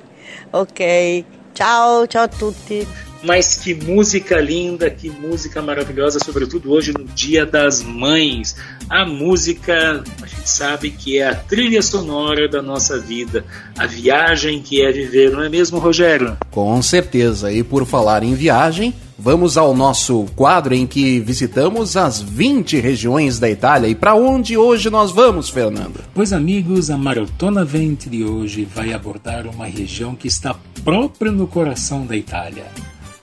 Ok, 0.51 1.23
ciao, 1.53 2.07
ciao 2.07 2.23
a 2.23 2.27
tutti. 2.27 3.04
Mas 3.25 3.55
que 3.55 3.73
música 3.73 4.39
linda, 4.39 4.87
que 4.87 5.09
música 5.09 5.59
maravilhosa, 5.59 6.19
sobretudo 6.23 6.71
hoje 6.71 6.93
no 6.93 7.05
Dia 7.05 7.43
das 7.43 7.81
Mães. 7.81 8.55
A 8.87 9.03
música, 9.03 10.03
a 10.21 10.27
gente 10.27 10.47
sabe 10.47 10.91
que 10.91 11.17
é 11.17 11.29
a 11.29 11.33
trilha 11.33 11.81
sonora 11.81 12.47
da 12.47 12.61
nossa 12.61 12.99
vida, 12.99 13.43
a 13.75 13.87
viagem 13.87 14.61
que 14.61 14.79
é 14.85 14.91
viver, 14.91 15.31
não 15.31 15.41
é 15.41 15.49
mesmo, 15.49 15.79
Rogério? 15.79 16.37
Com 16.51 16.79
certeza. 16.83 17.51
E 17.51 17.63
por 17.63 17.83
falar 17.87 18.21
em 18.21 18.35
viagem, 18.35 18.93
vamos 19.17 19.57
ao 19.57 19.75
nosso 19.75 20.27
quadro 20.35 20.75
em 20.75 20.85
que 20.85 21.19
visitamos 21.19 21.97
as 21.97 22.21
20 22.21 22.79
regiões 22.79 23.39
da 23.39 23.49
Itália. 23.49 23.87
E 23.87 23.95
para 23.95 24.13
onde 24.13 24.55
hoje 24.55 24.91
nós 24.91 25.09
vamos, 25.09 25.49
Fernando? 25.49 25.99
Pois, 26.13 26.31
amigos, 26.31 26.91
a 26.91 26.97
Maratona 26.97 27.65
20 27.65 28.07
de 28.07 28.23
hoje 28.23 28.67
vai 28.71 28.93
abordar 28.93 29.47
uma 29.47 29.65
região 29.65 30.13
que 30.13 30.27
está 30.27 30.55
própria 30.83 31.31
no 31.31 31.47
coração 31.47 32.05
da 32.05 32.15
Itália 32.15 32.65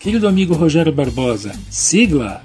Querido 0.03 0.27
amigo 0.27 0.55
Rogério 0.55 0.93
Barbosa, 0.93 1.53
sigla! 1.71 2.43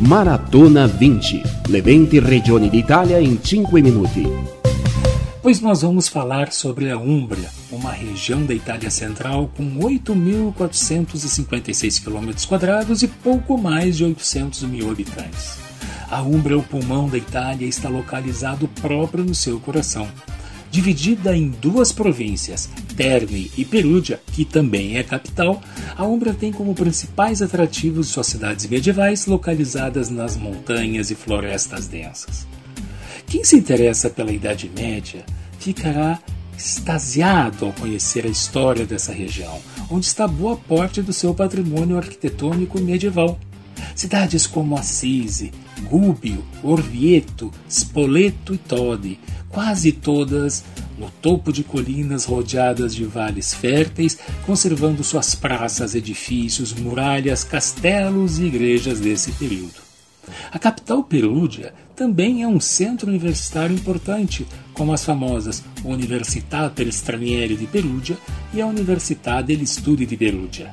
Maratona 0.00 0.88
20, 0.88 1.44
le 1.68 1.80
20 1.80 2.18
regioni 2.18 2.68
d'Italia 2.68 3.20
in 3.20 3.38
5 3.40 3.80
minuti. 3.80 4.24
Pois 5.40 5.60
nós 5.60 5.82
vamos 5.82 6.08
falar 6.08 6.50
sobre 6.50 6.90
a 6.90 6.98
Úmbria, 6.98 7.48
uma 7.70 7.92
região 7.92 8.44
da 8.44 8.52
Itália 8.52 8.90
Central 8.90 9.48
com 9.56 9.78
8.456 9.78 12.02
km 12.02 12.30
e 13.00 13.06
pouco 13.06 13.56
mais 13.56 13.96
de 13.96 14.02
800 14.02 14.64
mil 14.64 14.90
habitantes. 14.90 15.56
A 16.10 16.20
Úmbria, 16.20 16.58
o 16.58 16.64
pulmão 16.64 17.08
da 17.08 17.16
Itália, 17.16 17.68
está 17.68 17.88
localizado 17.88 18.66
próprio 18.82 19.22
no 19.22 19.36
seu 19.36 19.60
coração 19.60 20.08
dividida 20.70 21.36
em 21.36 21.48
duas 21.48 21.92
províncias, 21.92 22.68
Terni 22.96 23.50
e 23.56 23.64
Perugia, 23.64 24.20
que 24.32 24.44
também 24.44 24.96
é 24.96 25.02
capital, 25.02 25.62
a 25.96 26.04
Umbra 26.04 26.34
tem 26.34 26.52
como 26.52 26.74
principais 26.74 27.40
atrativos 27.40 28.08
suas 28.08 28.26
cidades 28.26 28.66
medievais 28.66 29.26
localizadas 29.26 30.10
nas 30.10 30.36
montanhas 30.36 31.10
e 31.10 31.14
florestas 31.14 31.86
densas. 31.86 32.46
Quem 33.26 33.44
se 33.44 33.56
interessa 33.56 34.08
pela 34.08 34.32
Idade 34.32 34.70
Média 34.74 35.24
ficará 35.58 36.18
extasiado 36.56 37.66
ao 37.66 37.72
conhecer 37.72 38.26
a 38.26 38.28
história 38.28 38.84
dessa 38.84 39.12
região, 39.12 39.60
onde 39.90 40.06
está 40.06 40.26
boa 40.26 40.56
parte 40.56 41.00
do 41.00 41.12
seu 41.12 41.32
patrimônio 41.32 41.96
arquitetônico 41.96 42.80
medieval. 42.80 43.38
Cidades 43.94 44.46
como 44.46 44.76
Assisi, 44.76 45.52
Gubbio, 45.82 46.44
Orvieto, 46.62 47.50
Spoleto 47.68 48.54
e 48.54 48.58
Todi 48.58 49.18
quase 49.48 49.92
todas 49.92 50.64
no 50.98 51.10
topo 51.10 51.52
de 51.52 51.62
colinas 51.62 52.24
rodeadas 52.24 52.94
de 52.94 53.04
vales 53.04 53.54
férteis, 53.54 54.18
conservando 54.44 55.04
suas 55.04 55.34
praças, 55.34 55.94
edifícios, 55.94 56.72
muralhas, 56.72 57.44
castelos 57.44 58.38
e 58.38 58.44
igrejas 58.44 59.00
desse 59.00 59.32
período. 59.32 59.88
A 60.50 60.58
capital 60.58 61.02
Perúdia 61.04 61.72
também 61.96 62.42
é 62.42 62.48
um 62.48 62.60
centro 62.60 63.08
universitário 63.08 63.74
importante, 63.74 64.46
como 64.74 64.92
as 64.92 65.04
famosas 65.04 65.62
Università 65.84 66.68
per 66.68 66.86
Stranieri 66.88 67.56
di 67.56 67.66
Perugia 67.66 68.16
e 68.52 68.60
a 68.60 68.66
Università 68.66 69.40
degli 69.40 69.66
Studi 69.66 70.04
di 70.04 70.16
Perugia. 70.16 70.72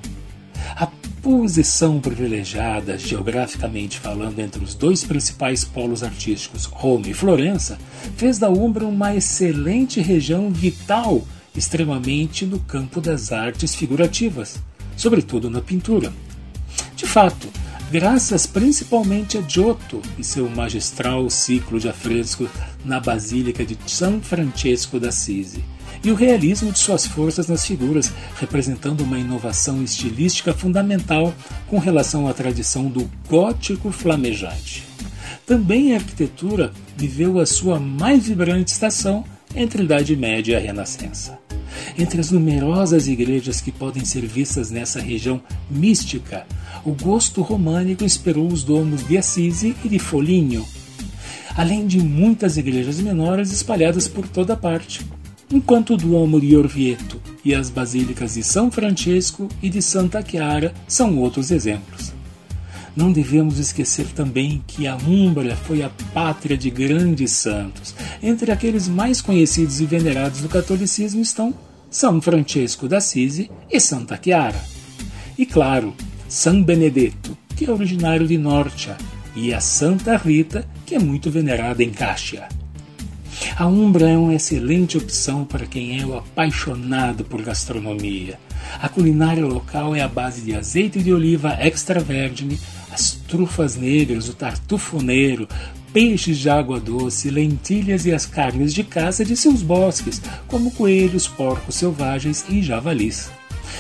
A 0.76 0.88
posição 1.26 2.00
privilegiada, 2.00 3.00
geograficamente 3.00 4.00
falando, 4.00 4.38
entre 4.38 4.64
os 4.64 4.76
dois 4.76 5.04
principais 5.04 5.66
polos 5.66 6.04
artísticos, 6.04 6.66
Roma 6.66 7.08
e 7.08 7.16
Florença, 7.16 7.80
fez 8.16 8.38
da 8.38 8.48
Umbra 8.48 8.86
uma 8.86 9.16
excelente 9.16 10.00
região 10.00 10.52
vital, 10.52 11.26
extremamente 11.56 12.46
no 12.46 12.60
campo 12.60 13.02
das 13.02 13.32
artes 13.32 13.74
figurativas, 13.74 14.58
sobretudo 14.96 15.50
na 15.50 15.62
pintura. 15.62 16.14
De 16.96 17.08
fato, 17.08 17.48
graças 17.92 18.46
principalmente 18.46 19.40
a 19.40 19.42
Giotto 19.42 20.04
e 20.20 20.24
seu 20.24 20.48
magistral 20.48 21.28
ciclo 21.32 21.80
de 21.80 21.90
afrescos 21.90 22.52
na 22.86 23.00
Basílica 23.00 23.66
de 23.66 23.76
São 23.88 24.22
Francesco 24.22 25.00
d'Assisi 25.00 25.64
e 26.06 26.12
o 26.12 26.16
realismo 26.16 26.72
de 26.72 26.78
suas 26.78 27.08
forças 27.08 27.48
nas 27.48 27.66
figuras, 27.66 28.14
representando 28.40 29.02
uma 29.02 29.18
inovação 29.18 29.84
estilística 29.84 30.54
fundamental 30.54 31.34
com 31.68 31.80
relação 31.80 32.28
à 32.28 32.34
tradição 32.34 32.86
do 32.86 33.10
gótico 33.28 33.92
flamejante. 33.92 34.84
Também 35.48 35.94
a 35.94 35.98
arquitetura 35.98 36.72
viveu 36.96 37.40
a 37.40 37.46
sua 37.46 37.80
mais 37.80 38.28
vibrante 38.28 38.72
estação 38.72 39.26
entre 39.56 39.82
a 39.82 39.86
Idade 39.86 40.16
Média 40.16 40.54
e 40.54 40.56
a 40.56 40.60
Renascença. 40.60 41.40
Entre 41.98 42.20
as 42.20 42.30
numerosas 42.30 43.08
igrejas 43.08 43.60
que 43.60 43.72
podem 43.72 44.06
ser 44.06 44.26
vistas 44.26 44.70
nessa 44.70 45.00
região 45.00 45.42
mística, 45.70 46.46
o 46.84 46.92
gosto 46.92 47.42
românico 47.42 48.04
inspirou 48.04 48.48
os 48.48 48.64
domos 48.64 49.08
de 49.08 49.18
Assisi 49.18 49.76
e 49.84 49.90
de 49.90 49.98
Foligno, 49.98 50.66
além 51.56 51.88
de 51.88 52.00
muitas 52.00 52.58
igrejas 52.58 53.00
menores 53.00 53.52
espalhadas 53.52 54.08
por 54.08 54.28
toda 54.28 54.56
parte, 54.56 55.06
enquanto 55.56 55.94
o 55.94 55.98
Duomo 55.98 56.42
de 56.42 56.54
Orvieto 56.58 57.22
e 57.44 57.56
as 57.56 57.70
basílicas 57.70 58.34
de 58.34 58.44
São 58.44 58.70
Francesco 58.70 59.48
e 59.64 59.70
de 59.70 59.82
Santa 59.82 60.22
Chiara 60.22 60.74
são 60.86 61.18
outros 61.18 61.50
exemplos. 61.50 62.12
Não 62.94 63.10
devemos 63.10 63.58
esquecer 63.58 64.06
também 64.08 64.62
que 64.68 64.86
a 64.86 64.98
Úmbria 64.98 65.56
foi 65.56 65.82
a 65.82 65.90
pátria 66.14 66.58
de 66.58 66.70
grandes 66.70 67.32
santos. 67.32 67.96
Entre 68.22 68.52
aqueles 68.52 68.90
mais 68.90 69.22
conhecidos 69.22 69.80
e 69.80 69.86
venerados 69.86 70.42
do 70.42 70.50
catolicismo 70.50 71.22
estão 71.22 71.54
São 71.90 72.22
Francesco 72.22 72.90
d'Assisi 72.90 73.50
e 73.72 73.80
Santa 73.80 74.20
Chiara. 74.22 74.62
E 75.38 75.46
claro, 75.46 75.94
São 76.28 76.62
Benedetto, 76.62 77.38
que 77.56 77.64
é 77.64 77.72
originário 77.72 78.28
de 78.28 78.38
Norcia, 78.38 78.98
e 79.34 79.54
a 79.54 79.62
Santa 79.62 80.18
Rita, 80.18 80.68
que 80.86 80.96
é 80.96 81.00
muito 81.00 81.32
venerada 81.32 81.82
em 81.82 81.92
Cascia. 81.92 82.48
A 83.58 83.68
Umbra 83.68 84.10
é 84.10 84.18
uma 84.18 84.34
excelente 84.34 84.98
opção 84.98 85.46
para 85.46 85.66
quem 85.66 86.02
é 86.02 86.06
o 86.06 86.18
apaixonado 86.18 87.24
por 87.24 87.42
gastronomia. 87.42 88.38
A 88.82 88.90
culinária 88.90 89.46
local 89.46 89.96
é 89.96 90.02
a 90.02 90.08
base 90.08 90.42
de 90.42 90.56
azeite 90.56 91.02
de 91.02 91.14
oliva 91.14 91.54
extra 91.60 92.00
virgem, 92.00 92.58
as 92.92 93.12
trufas 93.28 93.76
negras, 93.76 94.28
o 94.28 94.34
tartufoneiro, 94.34 95.48
peixes 95.94 96.38
de 96.38 96.50
água 96.50 96.80
doce, 96.80 97.30
lentilhas 97.30 98.06
e 98.06 98.14
as 98.14 98.26
carnes 98.26 98.74
de 98.74 98.84
caça 98.84 99.24
de 99.24 99.38
seus 99.38 99.62
bosques, 99.62 100.22
como 100.48 100.72
coelhos, 100.72 101.28
porcos 101.28 101.76
selvagens 101.76 102.46
e 102.50 102.62
javalis. 102.62 103.30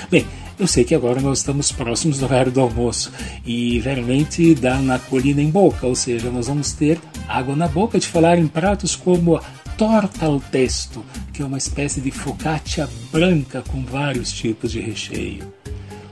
Bem, 0.09 0.25
eu 0.57 0.67
sei 0.67 0.83
que 0.83 0.95
agora 0.95 1.19
nós 1.19 1.39
estamos 1.39 1.71
próximos 1.71 2.19
do 2.19 2.25
horário 2.25 2.51
do 2.51 2.61
almoço 2.61 3.11
e 3.45 3.79
realmente 3.79 4.55
dá 4.55 4.77
na 4.77 4.97
colina 4.97 5.41
em 5.41 5.49
boca, 5.49 5.85
ou 5.85 5.95
seja, 5.95 6.29
nós 6.29 6.47
vamos 6.47 6.71
ter 6.71 6.99
água 7.27 7.55
na 7.55 7.67
boca 7.67 7.99
de 7.99 8.07
falar 8.07 8.37
em 8.37 8.47
pratos 8.47 8.95
como 8.95 9.35
a 9.35 9.41
torta 9.77 10.25
ao 10.25 10.39
testo, 10.39 11.03
que 11.33 11.41
é 11.41 11.45
uma 11.45 11.57
espécie 11.57 11.99
de 11.99 12.11
focaccia 12.11 12.87
branca 13.11 13.61
com 13.67 13.83
vários 13.83 14.31
tipos 14.31 14.71
de 14.71 14.79
recheio. 14.79 15.53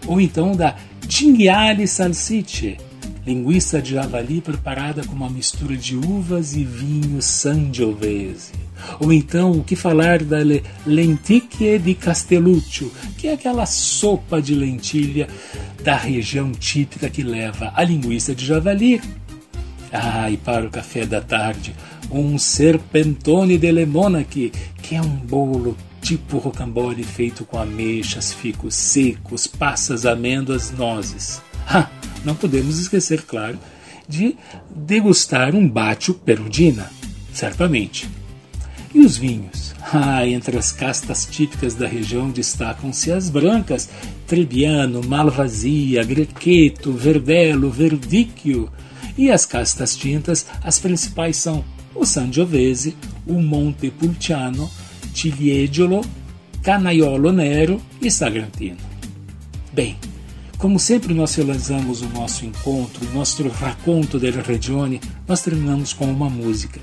Ou 0.05 0.19
então 0.19 0.53
da 0.55 0.75
cinghiale 1.09 1.87
salsicce, 1.87 2.77
linguiça 3.25 3.81
de 3.81 3.93
javali 3.93 4.41
preparada 4.41 5.03
com 5.03 5.13
uma 5.13 5.29
mistura 5.29 5.75
de 5.75 5.95
uvas 5.95 6.55
e 6.55 6.63
vinho 6.63 7.21
sangiovese. 7.21 8.51
Ou 8.99 9.13
então, 9.13 9.51
o 9.51 9.63
que 9.63 9.75
falar 9.75 10.23
da 10.23 10.39
lenticchie 10.85 11.79
di 11.79 11.93
Castelluccio, 11.95 12.91
que 13.17 13.27
é 13.27 13.33
aquela 13.33 13.65
sopa 13.65 14.41
de 14.41 14.53
lentilha 14.53 15.27
da 15.83 15.95
região 15.95 16.51
típica 16.51 17.09
que 17.09 17.23
leva 17.23 17.71
a 17.75 17.83
linguiça 17.83 18.35
de 18.35 18.45
javali. 18.45 19.01
Ah, 19.91 20.29
e 20.29 20.37
para 20.37 20.65
o 20.65 20.71
café 20.71 21.05
da 21.05 21.21
tarde, 21.21 21.73
um 22.11 22.37
serpentone 22.37 23.57
de 23.57 23.71
lemonache, 23.71 24.51
que 24.81 24.95
é 24.95 25.01
um 25.01 25.15
bolo 25.15 25.77
tipo 26.01 26.37
rocambole 26.37 27.03
feito 27.03 27.45
com 27.45 27.57
ameixas, 27.57 28.33
ficos 28.33 28.75
secos, 28.75 29.47
passas, 29.47 30.05
amêndoas, 30.05 30.71
nozes. 30.71 31.41
Ah, 31.65 31.87
não 32.23 32.35
podemos 32.35 32.79
esquecer, 32.79 33.23
claro, 33.23 33.57
de 34.07 34.35
degustar 34.75 35.55
um 35.55 35.67
batio 35.67 36.13
perudina, 36.13 36.89
certamente. 37.33 38.09
E 38.93 38.99
os 38.99 39.17
vinhos? 39.17 39.73
Ah, 39.91 40.25
entre 40.27 40.57
as 40.57 40.71
castas 40.71 41.25
típicas 41.25 41.73
da 41.73 41.87
região 41.87 42.29
destacam-se 42.29 43.11
as 43.11 43.29
brancas, 43.29 43.89
Trebbiano, 44.27 45.01
Malvasia, 45.03 46.03
Grequeto, 46.03 46.93
Verdelho, 46.93 47.71
Verdicchio. 47.71 48.71
E 49.17 49.31
as 49.31 49.45
castas 49.45 49.95
tintas, 49.95 50.45
as 50.63 50.79
principais 50.79 51.37
são 51.37 51.65
o 51.95 52.05
Sangiovese, 52.05 52.95
o 53.25 53.41
Montepulciano, 53.41 54.69
Ciliegiolo, 55.13 56.01
Canaiolo 56.61 57.31
Nero 57.31 57.81
e 58.01 58.09
Sagrantino. 58.09 58.77
Bem, 59.71 59.97
como 60.57 60.79
sempre 60.79 61.13
nós 61.13 61.35
realizamos 61.35 62.01
o 62.01 62.09
nosso 62.09 62.45
encontro, 62.45 63.05
o 63.05 63.13
nosso 63.13 63.47
raconto 63.49 64.17
della 64.17 64.41
Regione, 64.41 65.01
nós 65.27 65.41
terminamos 65.41 65.93
com 65.93 66.05
uma 66.05 66.29
música. 66.29 66.79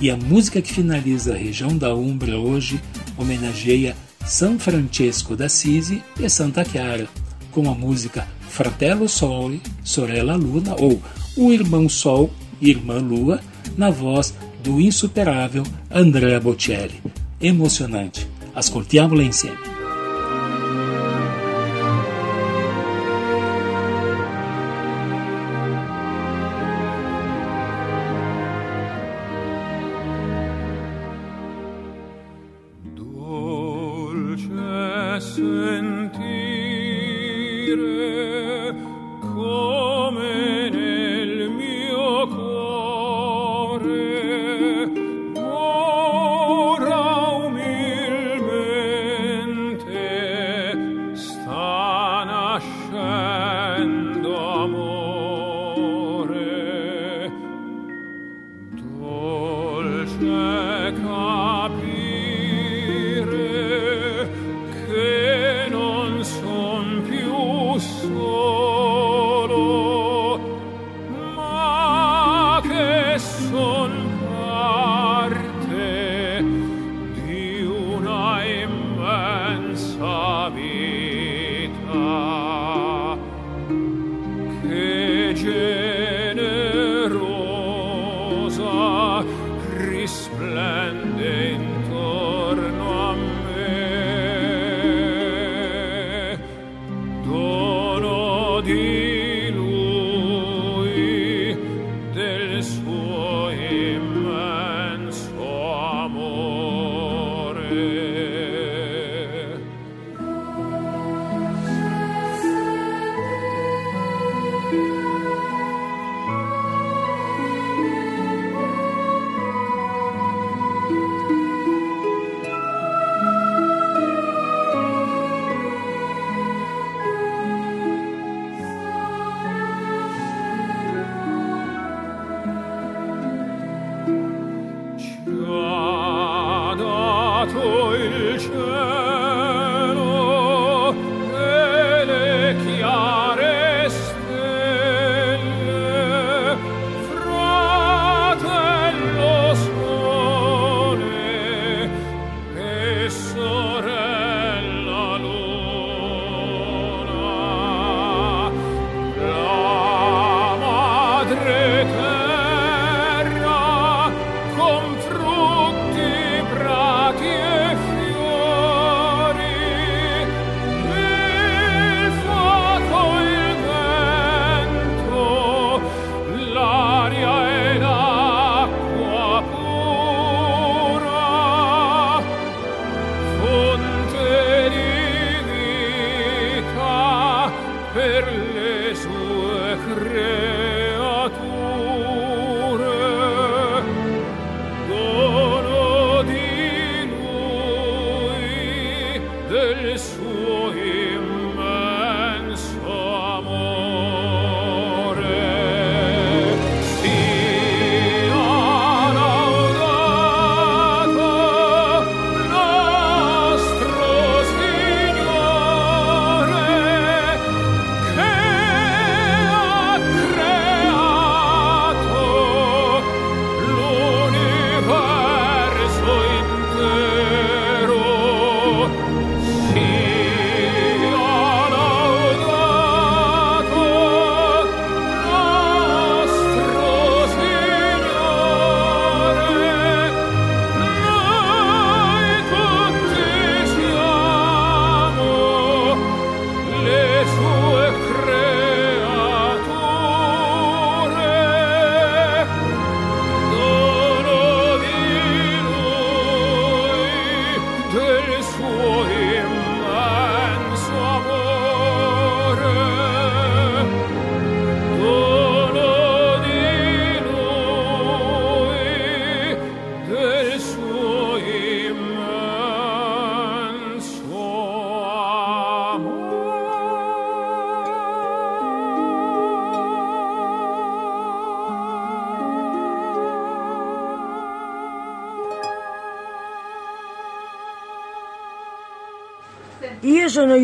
E 0.00 0.10
a 0.10 0.16
música 0.16 0.62
que 0.62 0.72
finaliza 0.72 1.34
a 1.34 1.36
região 1.36 1.76
da 1.76 1.94
Umbra 1.94 2.38
hoje 2.38 2.80
homenageia 3.18 3.94
São 4.24 4.58
Francesco 4.58 5.36
d'Assisi 5.36 6.02
e 6.18 6.28
Santa 6.28 6.64
Chiara, 6.64 7.06
com 7.52 7.70
a 7.70 7.74
música 7.74 8.26
Fratello 8.48 9.08
Sole, 9.08 9.60
Sorella 9.84 10.36
Luna, 10.36 10.74
ou 10.78 11.00
O 11.36 11.52
Irmão 11.52 11.88
Sol, 11.88 12.30
Irmã 12.60 12.98
Lua, 12.98 13.40
na 13.76 13.90
voz 13.90 14.34
do 14.62 14.80
insuperável 14.80 15.62
Andrea 15.90 16.40
Bocelli. 16.40 17.02
Emocionante. 17.40 18.26
Ascoltiamola 18.54 19.22
insieme. 19.22 19.69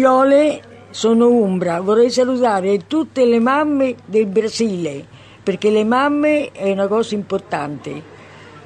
Io 0.06 0.60
sono 0.90 1.30
Umbra, 1.30 1.80
vorrei 1.80 2.12
salutare 2.12 2.86
tutte 2.86 3.24
le 3.24 3.40
mamme 3.40 3.96
del 4.06 4.26
Brasile, 4.26 5.04
perché 5.42 5.68
le 5.68 5.82
mamme 5.82 6.52
è 6.52 6.70
una 6.70 6.86
cosa 6.86 7.16
importante. 7.16 8.02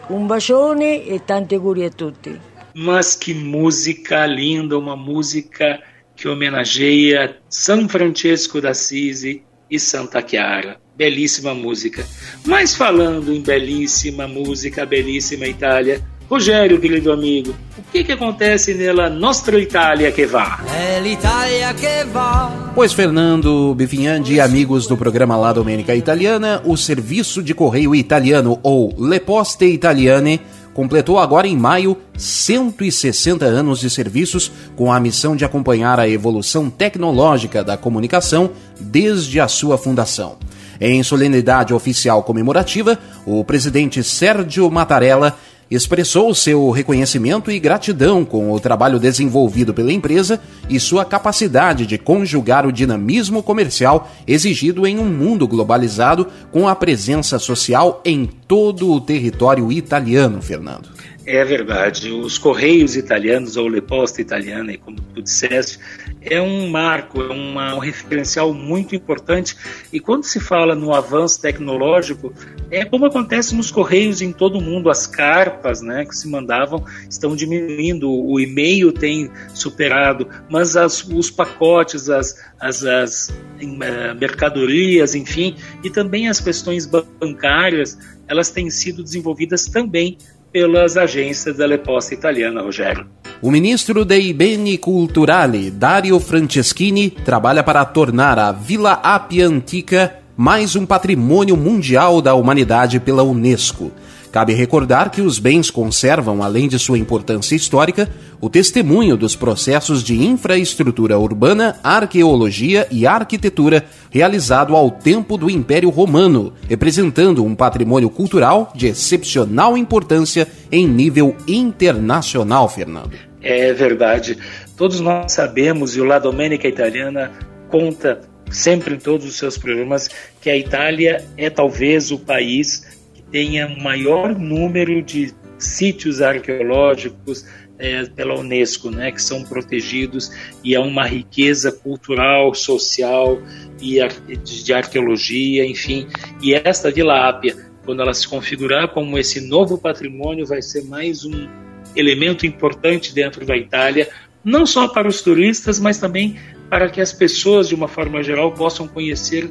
Un 0.09 0.26
bacione 0.26 1.03
e 1.03 1.24
tanti 1.24 1.55
auguri 1.55 1.85
a 1.85 1.88
tutti. 1.88 2.38
Mas 2.74 3.16
que 3.16 3.32
música 3.32 4.26
linda, 4.26 4.76
uma 4.76 4.95
música 4.95 5.80
que 6.14 6.28
homenageia 6.28 7.41
São 7.49 7.88
Francisco 7.88 8.61
da 8.61 8.72
Assisi 8.72 9.43
e 9.70 9.78
Santa 9.78 10.20
Chiara. 10.20 10.78
Belíssima 10.95 11.55
música. 11.55 12.07
Mas 12.45 12.76
falando 12.76 13.32
em 13.32 13.41
belíssima 13.41 14.28
música, 14.28 14.84
belíssima 14.84 15.47
Itália, 15.47 16.03
Rogério, 16.31 16.81
querido 16.81 17.11
amigo, 17.11 17.53
o 17.76 17.83
que, 17.91 18.05
que 18.05 18.12
acontece 18.12 18.72
nela 18.72 19.11
Nostra 19.11 19.59
Itália 19.59 20.12
que 20.12 20.26
vá? 20.26 20.61
É 20.72 21.01
l'Italia 21.01 21.74
che 21.74 22.05
va. 22.05 22.70
Pois 22.72 22.93
Fernando 22.93 23.74
Bifinhandi 23.74 24.35
e 24.35 24.41
amigos 24.41 24.87
do 24.87 24.97
programa 24.97 25.37
La 25.37 25.53
Domenica 25.53 25.93
Italiana, 25.93 26.62
o 26.64 26.76
serviço 26.76 27.43
de 27.43 27.53
correio 27.53 27.97
italiano 27.97 28.61
ou 28.62 28.95
Le 28.97 29.18
Poste 29.18 29.64
Italiane 29.64 30.41
completou 30.72 31.18
agora 31.18 31.49
em 31.49 31.57
maio 31.57 31.97
160 32.16 33.45
anos 33.45 33.81
de 33.81 33.91
serviços 33.91 34.53
com 34.76 34.93
a 34.93 35.01
missão 35.01 35.35
de 35.35 35.45
acompanhar 35.45 35.99
a 35.99 36.09
evolução 36.09 36.70
tecnológica 36.70 37.64
da 37.64 37.76
comunicação 37.76 38.51
desde 38.78 39.41
a 39.41 39.49
sua 39.49 39.76
fundação. 39.76 40.39
Em 40.81 41.03
solenidade 41.03 41.74
oficial 41.74 42.22
comemorativa, 42.22 42.97
o 43.26 43.45
presidente 43.45 44.03
Sérgio 44.05 44.70
Mattarella 44.70 45.37
expressou 45.70 46.34
seu 46.34 46.70
reconhecimento 46.70 47.50
e 47.50 47.60
gratidão 47.60 48.24
com 48.24 48.50
o 48.50 48.58
trabalho 48.58 48.98
desenvolvido 48.98 49.72
pela 49.72 49.92
empresa 49.92 50.40
e 50.68 50.80
sua 50.80 51.04
capacidade 51.04 51.86
de 51.86 51.96
conjugar 51.96 52.66
o 52.66 52.72
dinamismo 52.72 53.42
comercial 53.42 54.10
exigido 54.26 54.86
em 54.86 54.98
um 54.98 55.04
mundo 55.04 55.46
globalizado 55.46 56.26
com 56.50 56.66
a 56.66 56.74
presença 56.74 57.38
social 57.38 58.02
em 58.04 58.26
todo 58.26 58.90
o 58.90 59.00
território 59.00 59.70
italiano, 59.70 60.42
Fernando. 60.42 60.90
É 61.26 61.44
verdade. 61.44 62.10
Os 62.10 62.38
Correios 62.38 62.96
italianos, 62.96 63.56
ou 63.56 63.68
Le 63.68 63.80
Poste 63.80 64.20
Italiana, 64.20 64.76
como 64.78 64.96
tu 65.14 65.22
disseste, 65.22 65.78
é 66.20 66.40
um 66.40 66.68
marco, 66.68 67.22
é 67.22 67.32
uma, 67.32 67.74
um 67.74 67.78
referencial 67.78 68.52
muito 68.52 68.94
importante. 68.94 69.56
E 69.92 69.98
quando 69.98 70.24
se 70.24 70.38
fala 70.38 70.74
no 70.74 70.94
avanço 70.94 71.40
tecnológico, 71.40 72.32
é 72.70 72.84
como 72.84 73.06
acontece 73.06 73.54
nos 73.54 73.70
Correios 73.70 74.20
em 74.20 74.32
todo 74.32 74.58
o 74.58 74.60
mundo. 74.60 74.90
As 74.90 75.06
carpas 75.06 75.80
né, 75.80 76.04
que 76.04 76.14
se 76.14 76.28
mandavam 76.28 76.84
estão 77.08 77.34
diminuindo, 77.34 78.10
o 78.10 78.38
e-mail 78.38 78.92
tem 78.92 79.30
superado, 79.54 80.28
mas 80.48 80.76
as, 80.76 81.02
os 81.04 81.30
pacotes, 81.30 82.10
as, 82.10 82.36
as, 82.58 82.84
as 82.84 83.28
uh, 83.28 84.14
mercadorias, 84.18 85.14
enfim, 85.14 85.56
e 85.82 85.90
também 85.90 86.28
as 86.28 86.40
questões 86.40 86.86
bancárias, 86.86 87.98
elas 88.28 88.50
têm 88.50 88.70
sido 88.70 89.02
desenvolvidas 89.02 89.64
também 89.64 90.18
pelas 90.53 90.96
agências 90.96 91.57
da 91.57 91.66
Leposta 91.66 92.14
Italiana, 92.14 92.62
Rogério. 92.62 93.07
O 93.42 93.51
ministro 93.51 94.05
dei 94.05 94.32
Beni 94.32 94.76
Culturali, 94.76 95.70
Dario 95.70 96.18
Franceschini, 96.20 97.11
trabalha 97.11 97.62
para 97.62 97.84
tornar 97.84 98.38
a 98.38 98.53
Vila 98.53 98.92
Appia 98.92 99.46
Antica 99.46 100.16
mais 100.36 100.74
um 100.74 100.86
patrimônio 100.86 101.57
mundial 101.57 102.20
da 102.20 102.34
humanidade 102.34 102.98
pela 102.98 103.22
Unesco. 103.22 103.92
Cabe 104.33 104.55
recordar 104.55 105.11
que 105.11 105.20
os 105.20 105.41
bens 105.41 105.72
conservam, 105.72 106.41
além 106.41 106.68
de 106.68 106.78
sua 106.78 106.97
importância 106.97 107.57
histórica, 107.57 108.09
o 108.41 108.49
testemunho 108.49 109.16
dos 109.16 109.35
processos 109.35 110.05
de 110.05 110.22
infraestrutura 110.22 111.18
urbana, 111.18 111.81
arqueologia 111.83 112.87
e 112.93 113.09
arquitetura 113.09 113.85
realizado 114.09 114.76
ao 114.76 114.89
tempo 114.89 115.37
do 115.37 115.51
Império 115.51 115.91
Romano, 115.91 116.53
representando 116.68 117.45
um 117.45 117.57
patrimônio 117.57 118.09
cultural 118.09 118.72
de 118.74 118.87
excepcional 118.87 119.76
importância 119.76 120.47
em 120.70 120.87
nível 120.87 121.37
internacional, 121.49 122.68
Fernando. 122.68 123.16
É 123.43 123.72
verdade. 123.72 124.39
Todos 124.76 125.01
nós 125.01 125.33
sabemos, 125.33 125.97
e 125.97 126.01
o 126.01 126.05
La 126.05 126.20
Domenica 126.20 126.68
Italiana 126.68 127.33
conta 127.68 128.20
sempre 128.49 128.95
em 128.95 128.99
todos 128.99 129.26
os 129.26 129.37
seus 129.37 129.59
programas, 129.59 130.09
que 130.41 130.49
a 130.49 130.57
Itália 130.57 131.24
é 131.37 131.51
talvez 131.51 132.12
o 132.12 132.18
país 132.18 132.99
tenha 133.31 133.68
maior 133.68 134.37
número 134.37 135.03
de 135.03 135.33
sítios 135.59 136.20
arqueológicos 136.20 137.47
é, 137.78 138.05
pela 138.05 138.39
Unesco, 138.39 138.91
né, 138.91 139.11
que 139.11 139.22
são 139.22 139.43
protegidos 139.43 140.31
e 140.62 140.74
é 140.74 140.81
uma 140.81 141.07
riqueza 141.07 141.72
cultural, 141.72 142.55
social 142.55 143.41
e 143.81 143.99
de 144.45 144.72
arqueologia, 144.72 145.64
enfim. 145.64 146.07
E 146.43 146.55
esta 146.55 146.91
Vila 146.91 147.28
Ápia, 147.28 147.57
quando 147.85 148.03
ela 148.03 148.12
se 148.12 148.28
configurar 148.28 148.89
como 148.89 149.18
esse 149.18 149.41
novo 149.41 149.78
patrimônio, 149.78 150.47
vai 150.47 150.61
ser 150.61 150.85
mais 150.85 151.24
um 151.24 151.49
elemento 151.97 152.47
importante 152.47 153.14
dentro 153.14 153.45
da 153.47 153.57
Itália, 153.57 154.09
não 154.45 154.66
só 154.66 154.87
para 154.89 155.09
os 155.09 155.22
turistas, 155.22 155.81
mas 155.81 155.99
também 155.99 156.39
para 156.68 156.89
que 156.89 157.01
as 157.01 157.12
pessoas, 157.12 157.68
de 157.68 157.74
uma 157.74 157.89
forma 157.89 158.22
geral, 158.22 158.53
possam 158.53 158.87
conhecer 158.87 159.51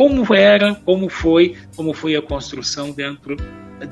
como 0.00 0.34
era, 0.34 0.74
como 0.76 1.10
foi, 1.10 1.56
como 1.76 1.92
foi 1.92 2.16
a 2.16 2.22
construção 2.22 2.90
dentro 2.90 3.36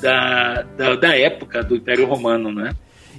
da, 0.00 0.64
da, 0.74 0.96
da 0.96 1.14
época 1.14 1.62
do 1.62 1.76
Império 1.76 2.06
Romano, 2.06 2.50
né? 2.50 2.70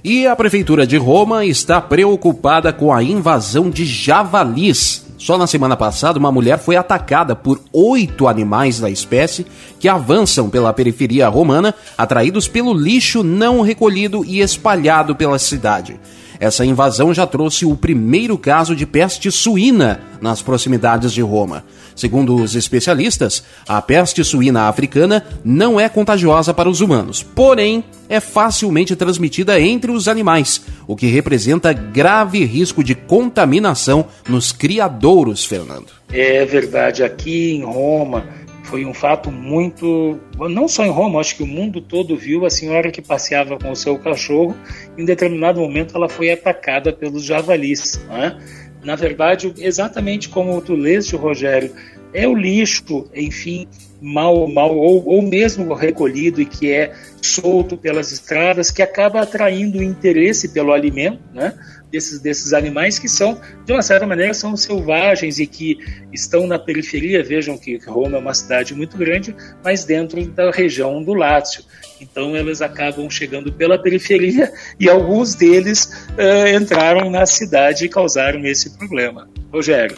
E 0.02 0.26
a 0.26 0.34
Prefeitura 0.34 0.84
de 0.84 0.96
Roma 0.96 1.44
está 1.44 1.80
preocupada 1.80 2.72
com 2.72 2.92
a 2.92 3.00
invasão 3.00 3.70
de 3.70 3.84
javalis. 3.84 5.06
Só 5.18 5.38
na 5.38 5.46
semana 5.46 5.76
passada, 5.76 6.18
uma 6.18 6.32
mulher 6.32 6.58
foi 6.58 6.74
atacada 6.74 7.36
por 7.36 7.60
oito 7.72 8.26
animais 8.26 8.80
da 8.80 8.90
espécie 8.90 9.46
que 9.78 9.88
avançam 9.88 10.50
pela 10.50 10.72
periferia 10.72 11.28
romana, 11.28 11.72
atraídos 11.96 12.48
pelo 12.48 12.74
lixo 12.74 13.22
não 13.22 13.60
recolhido 13.60 14.24
e 14.24 14.40
espalhado 14.40 15.14
pela 15.14 15.38
cidade. 15.38 16.00
Essa 16.40 16.64
invasão 16.64 17.12
já 17.12 17.26
trouxe 17.26 17.66
o 17.66 17.76
primeiro 17.76 18.38
caso 18.38 18.74
de 18.74 18.86
peste 18.86 19.30
suína 19.30 20.00
nas 20.22 20.40
proximidades 20.40 21.12
de 21.12 21.20
Roma. 21.20 21.62
Segundo 21.94 22.34
os 22.34 22.54
especialistas, 22.54 23.44
a 23.68 23.82
peste 23.82 24.24
suína 24.24 24.62
africana 24.62 25.22
não 25.44 25.78
é 25.78 25.86
contagiosa 25.86 26.54
para 26.54 26.70
os 26.70 26.80
humanos, 26.80 27.22
porém 27.22 27.84
é 28.08 28.20
facilmente 28.20 28.96
transmitida 28.96 29.60
entre 29.60 29.90
os 29.90 30.08
animais, 30.08 30.62
o 30.86 30.96
que 30.96 31.08
representa 31.08 31.74
grave 31.74 32.42
risco 32.46 32.82
de 32.82 32.94
contaminação 32.94 34.06
nos 34.26 34.50
criadouros, 34.50 35.44
Fernando. 35.44 35.88
É 36.10 36.46
verdade, 36.46 37.04
aqui 37.04 37.52
em 37.52 37.64
Roma 37.64 38.24
foi 38.64 38.84
um 38.84 38.94
fato 38.94 39.30
muito. 39.30 40.18
Não 40.38 40.68
só 40.68 40.84
em 40.84 40.90
Roma, 40.90 41.20
acho 41.20 41.36
que 41.36 41.42
o 41.42 41.46
mundo 41.46 41.80
todo 41.80 42.16
viu 42.16 42.46
a 42.46 42.50
senhora 42.50 42.90
que 42.90 43.02
passeava 43.02 43.58
com 43.58 43.70
o 43.70 43.76
seu 43.76 43.98
cachorro. 43.98 44.56
Em 44.96 45.04
determinado 45.04 45.60
momento, 45.60 45.96
ela 45.96 46.08
foi 46.08 46.30
atacada 46.30 46.92
pelos 46.92 47.24
javalis. 47.24 48.00
Né? 48.08 48.38
Na 48.82 48.96
verdade, 48.96 49.52
exatamente 49.58 50.28
como 50.28 50.60
tu 50.60 50.74
leste, 50.74 51.16
Rogério, 51.16 51.72
é 52.12 52.26
o 52.26 52.34
lixo, 52.34 53.08
enfim, 53.14 53.68
mal, 54.00 54.48
mal 54.48 54.76
ou, 54.76 55.06
ou 55.06 55.22
mesmo 55.22 55.72
recolhido 55.74 56.40
e 56.40 56.46
que 56.46 56.72
é 56.72 56.92
solto 57.22 57.76
pelas 57.76 58.10
estradas, 58.12 58.70
que 58.70 58.82
acaba 58.82 59.20
atraindo 59.20 59.78
o 59.78 59.82
interesse 59.82 60.48
pelo 60.48 60.72
alimento, 60.72 61.20
né? 61.32 61.54
Desses, 61.90 62.20
desses 62.20 62.52
animais 62.52 62.98
que 62.98 63.08
são, 63.08 63.40
de 63.64 63.72
uma 63.72 63.82
certa 63.82 64.06
maneira, 64.06 64.32
são 64.32 64.56
selvagens 64.56 65.38
e 65.38 65.46
que 65.46 65.78
estão 66.12 66.46
na 66.46 66.58
periferia. 66.58 67.22
Vejam 67.22 67.58
que 67.58 67.78
Roma 67.78 68.16
é 68.16 68.20
uma 68.20 68.34
cidade 68.34 68.74
muito 68.74 68.96
grande, 68.96 69.34
mas 69.64 69.84
dentro 69.84 70.24
da 70.26 70.50
região 70.50 71.02
do 71.02 71.14
Lácio. 71.14 71.64
Então, 72.00 72.36
eles 72.36 72.62
acabam 72.62 73.08
chegando 73.10 73.52
pela 73.52 73.78
periferia 73.78 74.52
e 74.78 74.88
alguns 74.88 75.34
deles 75.34 76.06
uh, 76.10 76.56
entraram 76.56 77.10
na 77.10 77.26
cidade 77.26 77.84
e 77.84 77.88
causaram 77.88 78.44
esse 78.46 78.70
problema. 78.78 79.28
Rogério. 79.52 79.96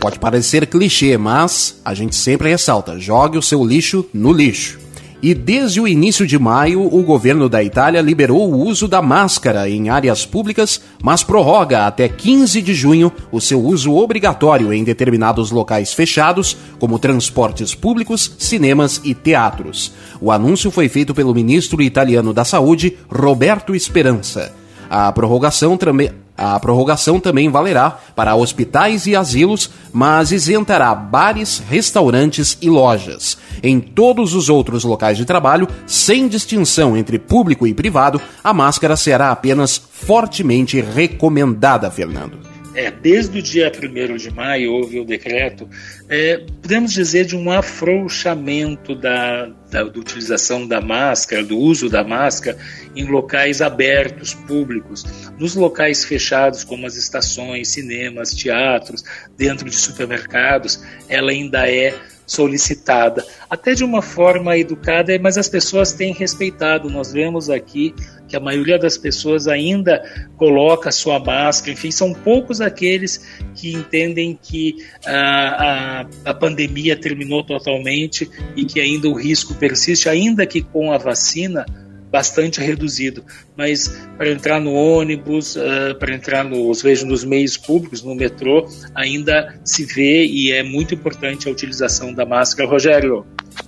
Pode 0.00 0.18
parecer 0.18 0.66
clichê, 0.66 1.16
mas 1.16 1.80
a 1.84 1.94
gente 1.94 2.14
sempre 2.14 2.50
ressalta: 2.50 2.98
jogue 2.98 3.38
o 3.38 3.42
seu 3.42 3.64
lixo 3.64 4.08
no 4.12 4.32
lixo. 4.32 4.87
E 5.20 5.34
desde 5.34 5.80
o 5.80 5.88
início 5.88 6.24
de 6.24 6.38
maio, 6.38 6.80
o 6.80 7.02
governo 7.02 7.48
da 7.48 7.62
Itália 7.62 8.00
liberou 8.00 8.52
o 8.52 8.64
uso 8.64 8.86
da 8.86 9.02
máscara 9.02 9.68
em 9.68 9.88
áreas 9.88 10.24
públicas, 10.24 10.80
mas 11.02 11.24
prorroga 11.24 11.88
até 11.88 12.08
15 12.08 12.62
de 12.62 12.72
junho 12.72 13.12
o 13.32 13.40
seu 13.40 13.60
uso 13.60 13.96
obrigatório 13.96 14.72
em 14.72 14.84
determinados 14.84 15.50
locais 15.50 15.92
fechados, 15.92 16.56
como 16.78 17.00
transportes 17.00 17.74
públicos, 17.74 18.36
cinemas 18.38 19.00
e 19.02 19.12
teatros. 19.12 19.92
O 20.20 20.30
anúncio 20.30 20.70
foi 20.70 20.88
feito 20.88 21.12
pelo 21.12 21.34
ministro 21.34 21.82
italiano 21.82 22.32
da 22.32 22.44
Saúde, 22.44 22.96
Roberto 23.10 23.76
Speranza. 23.76 24.52
A 24.88 25.10
prorrogação 25.10 25.76
também 25.76 26.12
a 26.38 26.58
prorrogação 26.60 27.18
também 27.18 27.50
valerá 27.50 27.98
para 28.14 28.36
hospitais 28.36 29.06
e 29.06 29.16
asilos, 29.16 29.68
mas 29.92 30.30
isentará 30.30 30.94
bares, 30.94 31.60
restaurantes 31.68 32.56
e 32.62 32.70
lojas. 32.70 33.36
Em 33.60 33.80
todos 33.80 34.34
os 34.34 34.48
outros 34.48 34.84
locais 34.84 35.16
de 35.16 35.24
trabalho, 35.24 35.68
sem 35.84 36.28
distinção 36.28 36.96
entre 36.96 37.18
público 37.18 37.66
e 37.66 37.74
privado, 37.74 38.22
a 38.42 38.54
máscara 38.54 38.96
será 38.96 39.32
apenas 39.32 39.82
fortemente 39.90 40.80
recomendada, 40.80 41.90
Fernando. 41.90 42.47
É, 42.78 42.92
desde 42.92 43.40
o 43.40 43.42
dia 43.42 43.72
1 43.74 44.16
de 44.16 44.30
maio 44.30 44.72
houve 44.72 45.00
o 45.00 45.04
decreto, 45.04 45.68
é, 46.08 46.44
podemos 46.62 46.92
dizer 46.92 47.24
de 47.24 47.36
um 47.36 47.50
afrouxamento 47.50 48.94
da, 48.94 49.46
da, 49.68 49.82
da, 49.82 49.98
utilização 49.98 50.64
da 50.64 50.80
máscara, 50.80 51.42
do 51.42 51.58
uso 51.58 51.88
da 51.88 52.04
máscara 52.04 52.56
em 52.94 53.04
locais 53.04 53.60
abertos, 53.60 54.32
públicos. 54.32 55.04
Nos 55.36 55.56
locais 55.56 56.04
fechados, 56.04 56.62
como 56.62 56.86
as 56.86 56.94
estações, 56.94 57.66
cinemas, 57.66 58.30
teatros, 58.30 59.02
dentro 59.36 59.68
de 59.68 59.74
supermercados, 59.74 60.80
ela 61.08 61.32
ainda 61.32 61.68
é 61.68 61.92
solicitada, 62.28 63.26
até 63.48 63.72
de 63.72 63.82
uma 63.82 64.02
forma 64.02 64.56
educada, 64.56 65.18
mas 65.18 65.38
as 65.38 65.48
pessoas 65.48 65.92
têm 65.94 66.12
respeitado. 66.12 66.90
Nós 66.90 67.10
vemos 67.10 67.48
aqui 67.48 67.94
que 68.28 68.36
a 68.36 68.40
maioria 68.40 68.78
das 68.78 68.98
pessoas 68.98 69.48
ainda 69.48 70.04
coloca 70.36 70.92
sua 70.92 71.18
máscara, 71.18 71.72
enfim, 71.72 71.90
são 71.90 72.12
poucos 72.12 72.60
aqueles 72.60 73.26
que 73.54 73.72
entendem 73.72 74.38
que 74.40 74.76
a, 75.06 76.02
a, 76.24 76.30
a 76.30 76.34
pandemia 76.34 76.94
terminou 76.94 77.42
totalmente 77.42 78.30
e 78.54 78.66
que 78.66 78.78
ainda 78.78 79.08
o 79.08 79.14
risco 79.14 79.54
persiste, 79.54 80.08
ainda 80.08 80.46
que 80.46 80.60
com 80.60 80.92
a 80.92 80.98
vacina 80.98 81.64
bastante 82.10 82.60
reduzido. 82.60 83.24
Mas 83.56 83.88
para 84.16 84.30
entrar 84.30 84.60
no 84.60 84.72
ônibus, 84.72 85.56
uh, 85.56 85.94
para 85.98 86.14
entrar 86.14 86.44
nos, 86.44 86.82
vejo, 86.82 87.06
nos 87.06 87.24
meios 87.24 87.56
públicos, 87.56 88.02
no 88.02 88.14
metrô, 88.14 88.68
ainda 88.94 89.58
se 89.64 89.84
vê 89.84 90.24
e 90.24 90.52
é 90.52 90.62
muito 90.62 90.94
importante 90.94 91.48
a 91.48 91.50
utilização 91.50 92.12
da 92.12 92.24
máscara. 92.24 92.68
Rogério. 92.68 93.24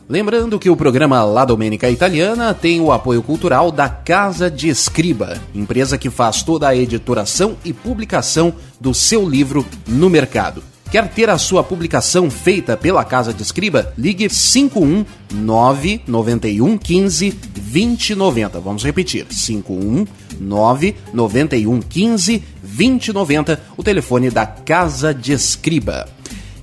Lembrando 0.08 0.58
que 0.58 0.68
o 0.68 0.76
programa 0.76 1.22
La 1.24 1.44
Domenica 1.44 1.88
Italiana 1.88 2.52
tem 2.52 2.80
o 2.80 2.90
apoio 2.90 3.22
cultural 3.22 3.70
da 3.70 3.88
Casa 3.88 4.50
de 4.50 4.68
Escriba, 4.68 5.40
empresa 5.54 5.96
que 5.96 6.10
faz 6.10 6.42
toda 6.42 6.68
a 6.68 6.74
editoração 6.74 7.56
e 7.64 7.72
publicação 7.72 8.52
do 8.80 8.92
seu 8.92 9.28
livro 9.28 9.64
no 9.86 10.10
mercado. 10.10 10.62
Quer 10.90 11.06
ter 11.06 11.30
a 11.30 11.38
sua 11.38 11.62
publicação 11.62 12.28
feita 12.28 12.76
pela 12.76 13.04
Casa 13.04 13.32
de 13.32 13.40
Escriba? 13.40 13.92
Ligue 13.96 14.28
519 14.28 16.02
91 16.04 16.76
15 16.76 17.30
2090. 17.30 18.58
Vamos 18.58 18.82
repetir: 18.82 19.24
519 19.26 20.96
91 21.14 21.80
15 21.80 22.42
2090, 22.60 23.60
o 23.76 23.84
telefone 23.84 24.30
da 24.30 24.44
Casa 24.44 25.14
de 25.14 25.32
Escriba. 25.32 26.08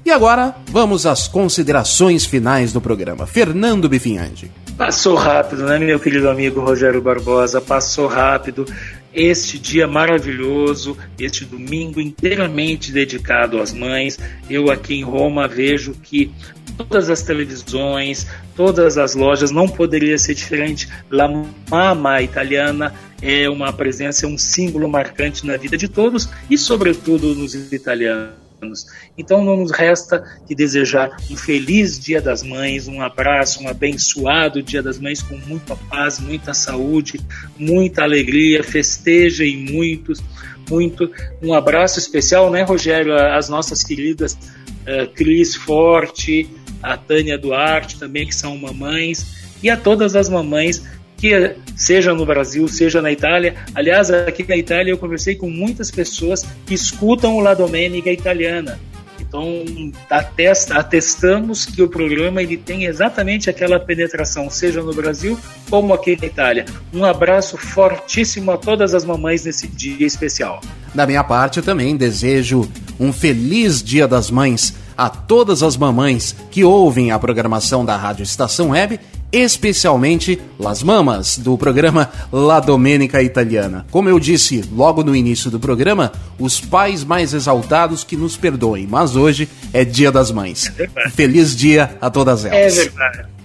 E 0.06 0.12
agora, 0.12 0.56
vamos 0.72 1.06
às 1.06 1.30
considerações 1.30 2.26
finais 2.26 2.74
do 2.74 2.82
programa. 2.82 3.26
Fernando 3.26 3.88
Bifinhandi. 3.88 4.52
Passou 4.78 5.16
rápido, 5.16 5.64
né, 5.64 5.80
meu 5.80 6.00
querido 6.00 6.30
amigo 6.30 6.60
Rogério 6.62 7.02
Barbosa? 7.02 7.60
Passou 7.60 8.08
rápido 8.08 8.66
este 9.14 9.58
dia 9.58 9.88
maravilhoso, 9.88 10.98
este 11.20 11.46
domingo 11.46 12.00
inteiramente 12.00 12.92
dedicado 12.92 13.60
às 13.60 13.74
mães. 13.74 14.20
Eu 14.50 14.70
aqui 14.72 14.96
em 14.96 15.04
Roma 15.04 15.48
vejo 15.48 15.94
que 15.94 16.32
todas 16.78 17.10
as 17.10 17.24
televisões, 17.24 18.28
todas 18.56 18.98
as 18.98 19.16
lojas, 19.16 19.52
não 19.52 19.68
poderia 19.68 20.18
ser 20.18 20.34
diferente. 20.34 20.88
La 21.10 21.28
Mama 21.70 22.22
Italiana 22.22 22.94
é 23.22 23.50
uma 23.50 23.74
presença, 23.74 24.26
é 24.26 24.30
um 24.30 24.38
símbolo 24.38 24.88
marcante 24.88 25.46
na 25.46 25.58
vida 25.58 25.78
de 25.78 25.88
todos 25.88 26.30
e, 26.50 26.58
sobretudo, 26.58 27.34
nos 27.34 27.54
italianos 27.72 28.47
anos. 28.62 28.88
Então 29.18 29.44
não 29.44 29.58
nos 29.58 29.72
resta 29.72 30.24
que 30.48 30.56
desejar 30.56 31.16
um 31.30 31.36
feliz 31.36 32.00
Dia 32.00 32.22
das 32.22 32.44
Mães, 32.44 32.88
um 32.88 33.02
abraço, 33.02 33.64
um 33.64 33.68
abençoado 33.68 34.62
Dia 34.62 34.82
das 34.82 35.00
Mães 35.00 35.22
com 35.22 35.38
muita 35.38 35.76
paz, 35.76 36.20
muita 36.20 36.54
saúde, 36.54 37.20
muita 37.58 38.04
alegria, 38.04 38.64
festejem 38.64 39.58
muitos, 39.58 40.24
muito. 40.70 41.12
Um 41.42 41.54
abraço 41.54 42.00
especial, 42.00 42.52
né, 42.52 42.64
Rogério, 42.64 43.16
às 43.16 43.48
nossas 43.50 43.84
queridas 43.84 44.34
uh, 44.34 45.08
Cris 45.14 45.56
Forte, 45.56 46.50
a 46.82 46.98
Tânia 46.98 47.38
Duarte 47.38 47.98
também, 48.00 48.28
que 48.28 48.36
são 48.36 48.58
mamães, 48.58 49.38
e 49.62 49.70
a 49.70 49.78
todas 49.78 50.16
as 50.16 50.30
mamães 50.30 50.84
que 51.18 51.56
seja 51.76 52.14
no 52.14 52.26
Brasil, 52.26 52.68
seja 52.68 53.02
na 53.02 53.12
Itália. 53.12 53.56
Aliás, 53.74 54.10
aqui 54.12 54.46
na 54.48 54.56
Itália 54.56 54.92
eu 54.92 54.98
conversei 54.98 55.36
com 55.36 55.50
muitas 55.50 55.92
pessoas 55.92 56.46
que 56.66 56.74
escutam 56.74 57.36
o 57.36 57.40
La 57.40 57.54
Domenica 57.54 58.12
italiana. 58.12 58.80
Então, 59.20 59.66
atesta, 60.10 60.76
atestamos 60.76 61.66
que 61.66 61.82
o 61.82 61.90
programa 61.90 62.42
ele 62.42 62.56
tem 62.56 62.86
exatamente 62.86 63.50
aquela 63.50 63.78
penetração, 63.78 64.50
seja 64.50 64.82
no 64.82 64.94
Brasil 64.94 65.38
como 65.70 65.94
aqui 65.94 66.18
na 66.20 66.28
Itália. 66.28 66.66
Um 66.94 67.04
abraço 67.04 67.58
fortíssimo 67.58 68.52
a 68.52 68.58
todas 68.58 68.94
as 68.94 69.04
mamães 69.04 69.44
nesse 69.44 69.68
dia 69.68 70.06
especial. 70.06 70.62
Da 70.94 71.06
minha 71.06 71.24
parte, 71.24 71.58
eu 71.58 71.64
também 71.64 71.98
desejo 71.98 72.70
um 73.00 73.12
feliz 73.12 73.84
Dia 73.84 74.08
das 74.08 74.32
Mães 74.32 74.74
a 74.98 75.10
todas 75.10 75.62
as 75.62 75.76
mamães 75.76 76.36
que 76.50 76.64
ouvem 76.64 77.12
a 77.12 77.20
programação 77.20 77.86
da 77.86 77.96
Rádio 77.96 78.24
Estação 78.24 78.70
Web 78.70 79.00
especialmente 79.32 80.40
Las 80.60 80.84
Mamas, 80.84 81.38
do 81.38 81.58
programa 81.58 82.10
La 82.32 82.60
Domenica 82.60 83.22
Italiana. 83.22 83.86
Como 83.92 84.10
eu 84.10 84.20
disse 84.20 84.64
logo 84.74 85.04
no 85.04 85.16
início 85.16 85.52
do 85.52 85.60
programa, 85.60 86.12
os 86.40 86.60
pais 86.60 87.04
mais 87.04 87.34
exaltados 87.34 88.04
que 88.04 88.16
nos 88.16 88.38
perdoem, 88.38 88.88
mas 88.88 89.16
hoje 89.16 89.48
é 89.74 89.84
Dia 89.84 90.12
das 90.12 90.32
Mães. 90.32 90.72
É 90.78 91.10
Feliz 91.10 91.56
dia 91.56 91.98
a 92.00 92.10
todas 92.10 92.46
elas. 92.46 92.78
É 92.78 92.82
verdade. 92.84 93.38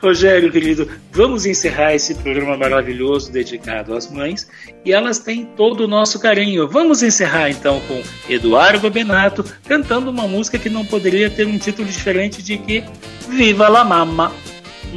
Rogério, 0.00 0.52
querido, 0.52 0.88
vamos 1.12 1.44
encerrar 1.44 1.92
esse 1.92 2.14
programa 2.14 2.56
maravilhoso 2.56 3.32
dedicado 3.32 3.94
às 3.94 4.08
mães 4.08 4.48
e 4.84 4.92
elas 4.92 5.18
têm 5.18 5.44
todo 5.44 5.84
o 5.84 5.88
nosso 5.88 6.20
carinho. 6.20 6.68
Vamos 6.68 7.02
encerrar 7.02 7.50
então 7.50 7.80
com 7.80 8.00
Eduardo 8.32 8.88
Benato 8.90 9.44
cantando 9.66 10.10
uma 10.10 10.28
música 10.28 10.58
que 10.58 10.70
não 10.70 10.84
poderia 10.84 11.28
ter 11.28 11.46
um 11.46 11.58
título 11.58 11.88
diferente 11.88 12.42
de 12.42 12.58
que 12.58 12.84
Viva 13.28 13.68
la 13.68 13.84
Mamma! 13.84 14.32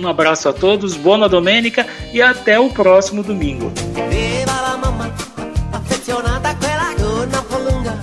Um 0.01 0.07
abraço 0.07 0.49
a 0.49 0.53
todos, 0.53 0.95
boa 0.95 1.29
domenica 1.29 1.85
e 2.11 2.23
até 2.23 2.59
o 2.59 2.71
próximo 2.71 3.21
domingo. 3.21 3.71
Viva 4.09 4.59
la 4.59 4.75
mamma, 4.75 5.13
affezionata 5.71 6.49
a 6.49 6.55
quella 6.55 6.95
gonna 6.97 7.39
un 7.39 7.45
po' 7.45 7.59
lunga, 7.59 7.99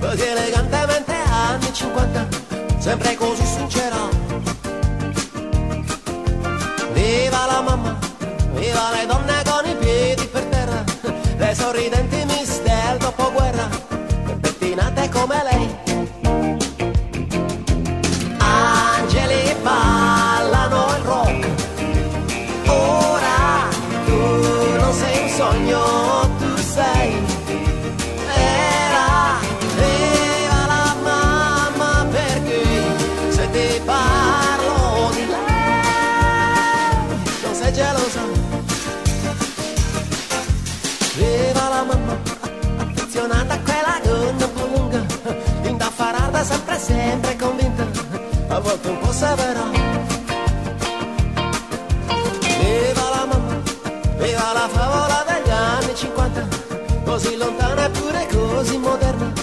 così 0.00 0.22
elegantemente 0.22 1.12
anni 1.30 1.70
50, 1.70 2.28
sempre 2.78 3.14
così 3.16 3.44
sincera. 3.44 4.08
Viva 6.94 7.46
la 7.46 7.60
mamma, 7.60 7.98
viva 8.54 8.90
le 8.92 9.06
donne 9.06 9.42
con 9.44 9.70
i 9.70 9.74
piedi 9.76 10.24
per 10.24 10.44
terra, 10.44 10.82
le 11.36 11.54
sorridenti 11.54 12.24
miss 12.24 12.62
del 12.62 12.96
dopoguerra, 12.96 13.68
pettinate 14.40 15.10
come 15.10 15.42
lei. 15.42 15.93
Sempre, 47.14 47.36
convinta 47.36 47.86
a 48.48 48.58
volte 48.58 48.88
un 48.88 48.98
po' 48.98 49.12
severa. 49.12 49.62
Viva 52.58 53.08
la 53.14 53.24
mamma, 53.30 53.62
viva 54.18 54.52
la 54.52 54.68
favola 54.68 55.24
degli 55.28 55.50
anni 55.50 55.94
50, 55.94 56.48
così 57.04 57.36
lontana 57.36 57.84
eppure 57.84 58.26
così 58.32 58.78
moderna 58.78 59.33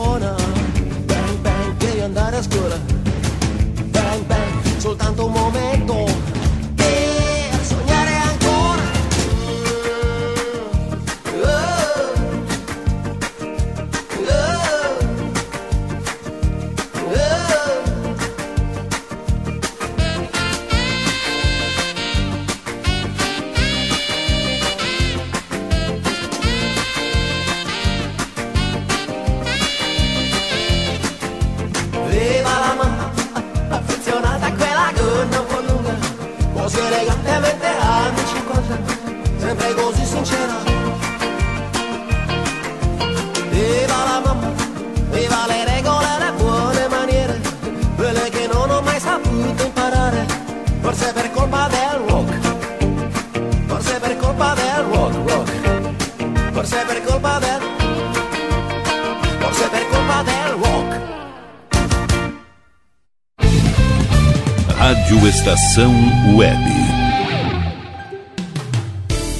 suona. 0.00 0.34
Bang 1.06 1.40
bang, 1.42 1.76
devi 1.76 2.00
andare 2.00 2.36
a 2.36 2.42
scuola. 2.42 2.89
Rádio 64.90 65.28
Estação 65.28 65.94
Web. 66.34 66.79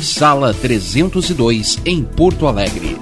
sala 0.00 0.54
302, 0.54 1.78
em 1.84 2.02
Porto 2.02 2.46
Alegre. 2.46 2.98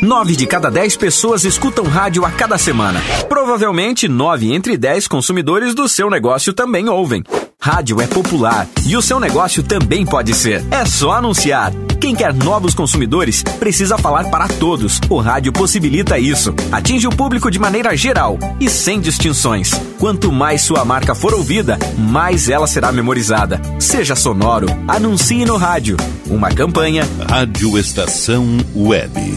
Nove 0.00 0.36
de 0.36 0.46
cada 0.46 0.70
dez 0.70 0.96
pessoas 0.96 1.44
escutam 1.44 1.84
rádio 1.84 2.24
a 2.24 2.30
cada 2.30 2.56
semana. 2.56 3.00
Provavelmente, 3.28 4.06
nove 4.06 4.54
entre 4.54 4.76
dez 4.76 5.08
consumidores 5.08 5.74
do 5.74 5.88
seu 5.88 6.08
negócio 6.08 6.52
também 6.52 6.88
ouvem. 6.88 7.24
Rádio 7.60 8.00
é 8.00 8.06
popular 8.06 8.68
e 8.86 8.96
o 8.96 9.02
seu 9.02 9.18
negócio 9.18 9.62
também 9.62 10.06
pode 10.06 10.34
ser. 10.34 10.64
É 10.70 10.84
só 10.84 11.12
anunciar. 11.12 11.72
Quem 12.00 12.14
quer 12.14 12.32
novos 12.32 12.74
consumidores 12.74 13.42
precisa 13.42 13.98
falar 13.98 14.30
para 14.30 14.46
todos. 14.46 15.00
O 15.10 15.18
rádio 15.18 15.52
possibilita 15.52 16.18
isso. 16.18 16.54
Atinge 16.70 17.08
o 17.08 17.10
público 17.10 17.50
de 17.50 17.58
maneira 17.58 17.96
geral 17.96 18.38
e 18.60 18.70
sem 18.70 19.00
distinções. 19.00 19.72
Quanto 19.98 20.30
mais 20.30 20.62
sua 20.62 20.84
marca 20.84 21.14
for 21.14 21.34
ouvida, 21.34 21.76
mais 21.98 22.48
ela 22.48 22.68
será 22.68 22.92
memorizada. 22.92 23.60
Seja 23.80 24.14
sonoro, 24.14 24.68
anuncie 24.86 25.44
no 25.44 25.56
rádio. 25.56 25.96
Uma 26.26 26.50
campanha. 26.50 27.06
Rádio 27.28 27.76
Estação 27.76 28.46
Web. 28.76 29.36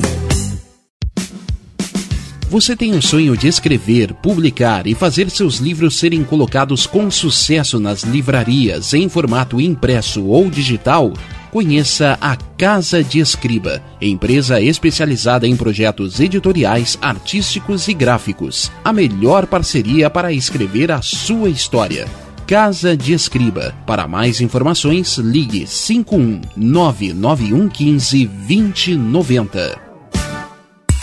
Você 2.47 2.75
tem 2.75 2.93
um 2.93 3.01
sonho 3.01 3.35
de 3.35 3.47
escrever, 3.47 4.13
publicar 4.15 4.85
e 4.85 4.93
fazer 4.93 5.29
seus 5.31 5.57
livros 5.57 5.97
serem 5.97 6.21
colocados 6.23 6.85
com 6.85 7.09
sucesso 7.09 7.79
nas 7.79 8.03
livrarias 8.03 8.93
em 8.93 9.07
formato 9.07 9.59
impresso 9.59 10.25
ou 10.25 10.49
digital? 10.49 11.13
Conheça 11.51 12.17
a 12.21 12.37
Casa 12.57 13.03
de 13.03 13.19
Escriba, 13.19 13.83
empresa 14.01 14.61
especializada 14.61 15.45
em 15.45 15.53
projetos 15.53 16.21
editoriais, 16.21 16.97
artísticos 17.01 17.89
e 17.89 17.93
gráficos. 17.93 18.71
A 18.85 18.93
melhor 18.93 19.45
parceria 19.45 20.09
para 20.09 20.31
escrever 20.31 20.93
a 20.93 21.01
sua 21.01 21.49
história. 21.49 22.07
Casa 22.47 22.95
de 22.95 23.11
Escriba. 23.11 23.75
Para 23.85 24.07
mais 24.07 24.39
informações, 24.39 25.17
ligue 25.17 25.67
51 25.67 26.39
99115 26.55 28.27
2090. 28.27 29.80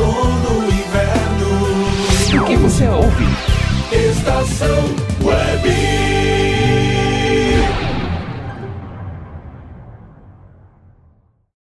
outono, 0.00 0.66
inverno. 0.72 2.42
O 2.42 2.44
que 2.46 2.56
você 2.56 2.88
ouve? 2.88 3.24
Estação 3.92 4.84
Web. 5.22 6.09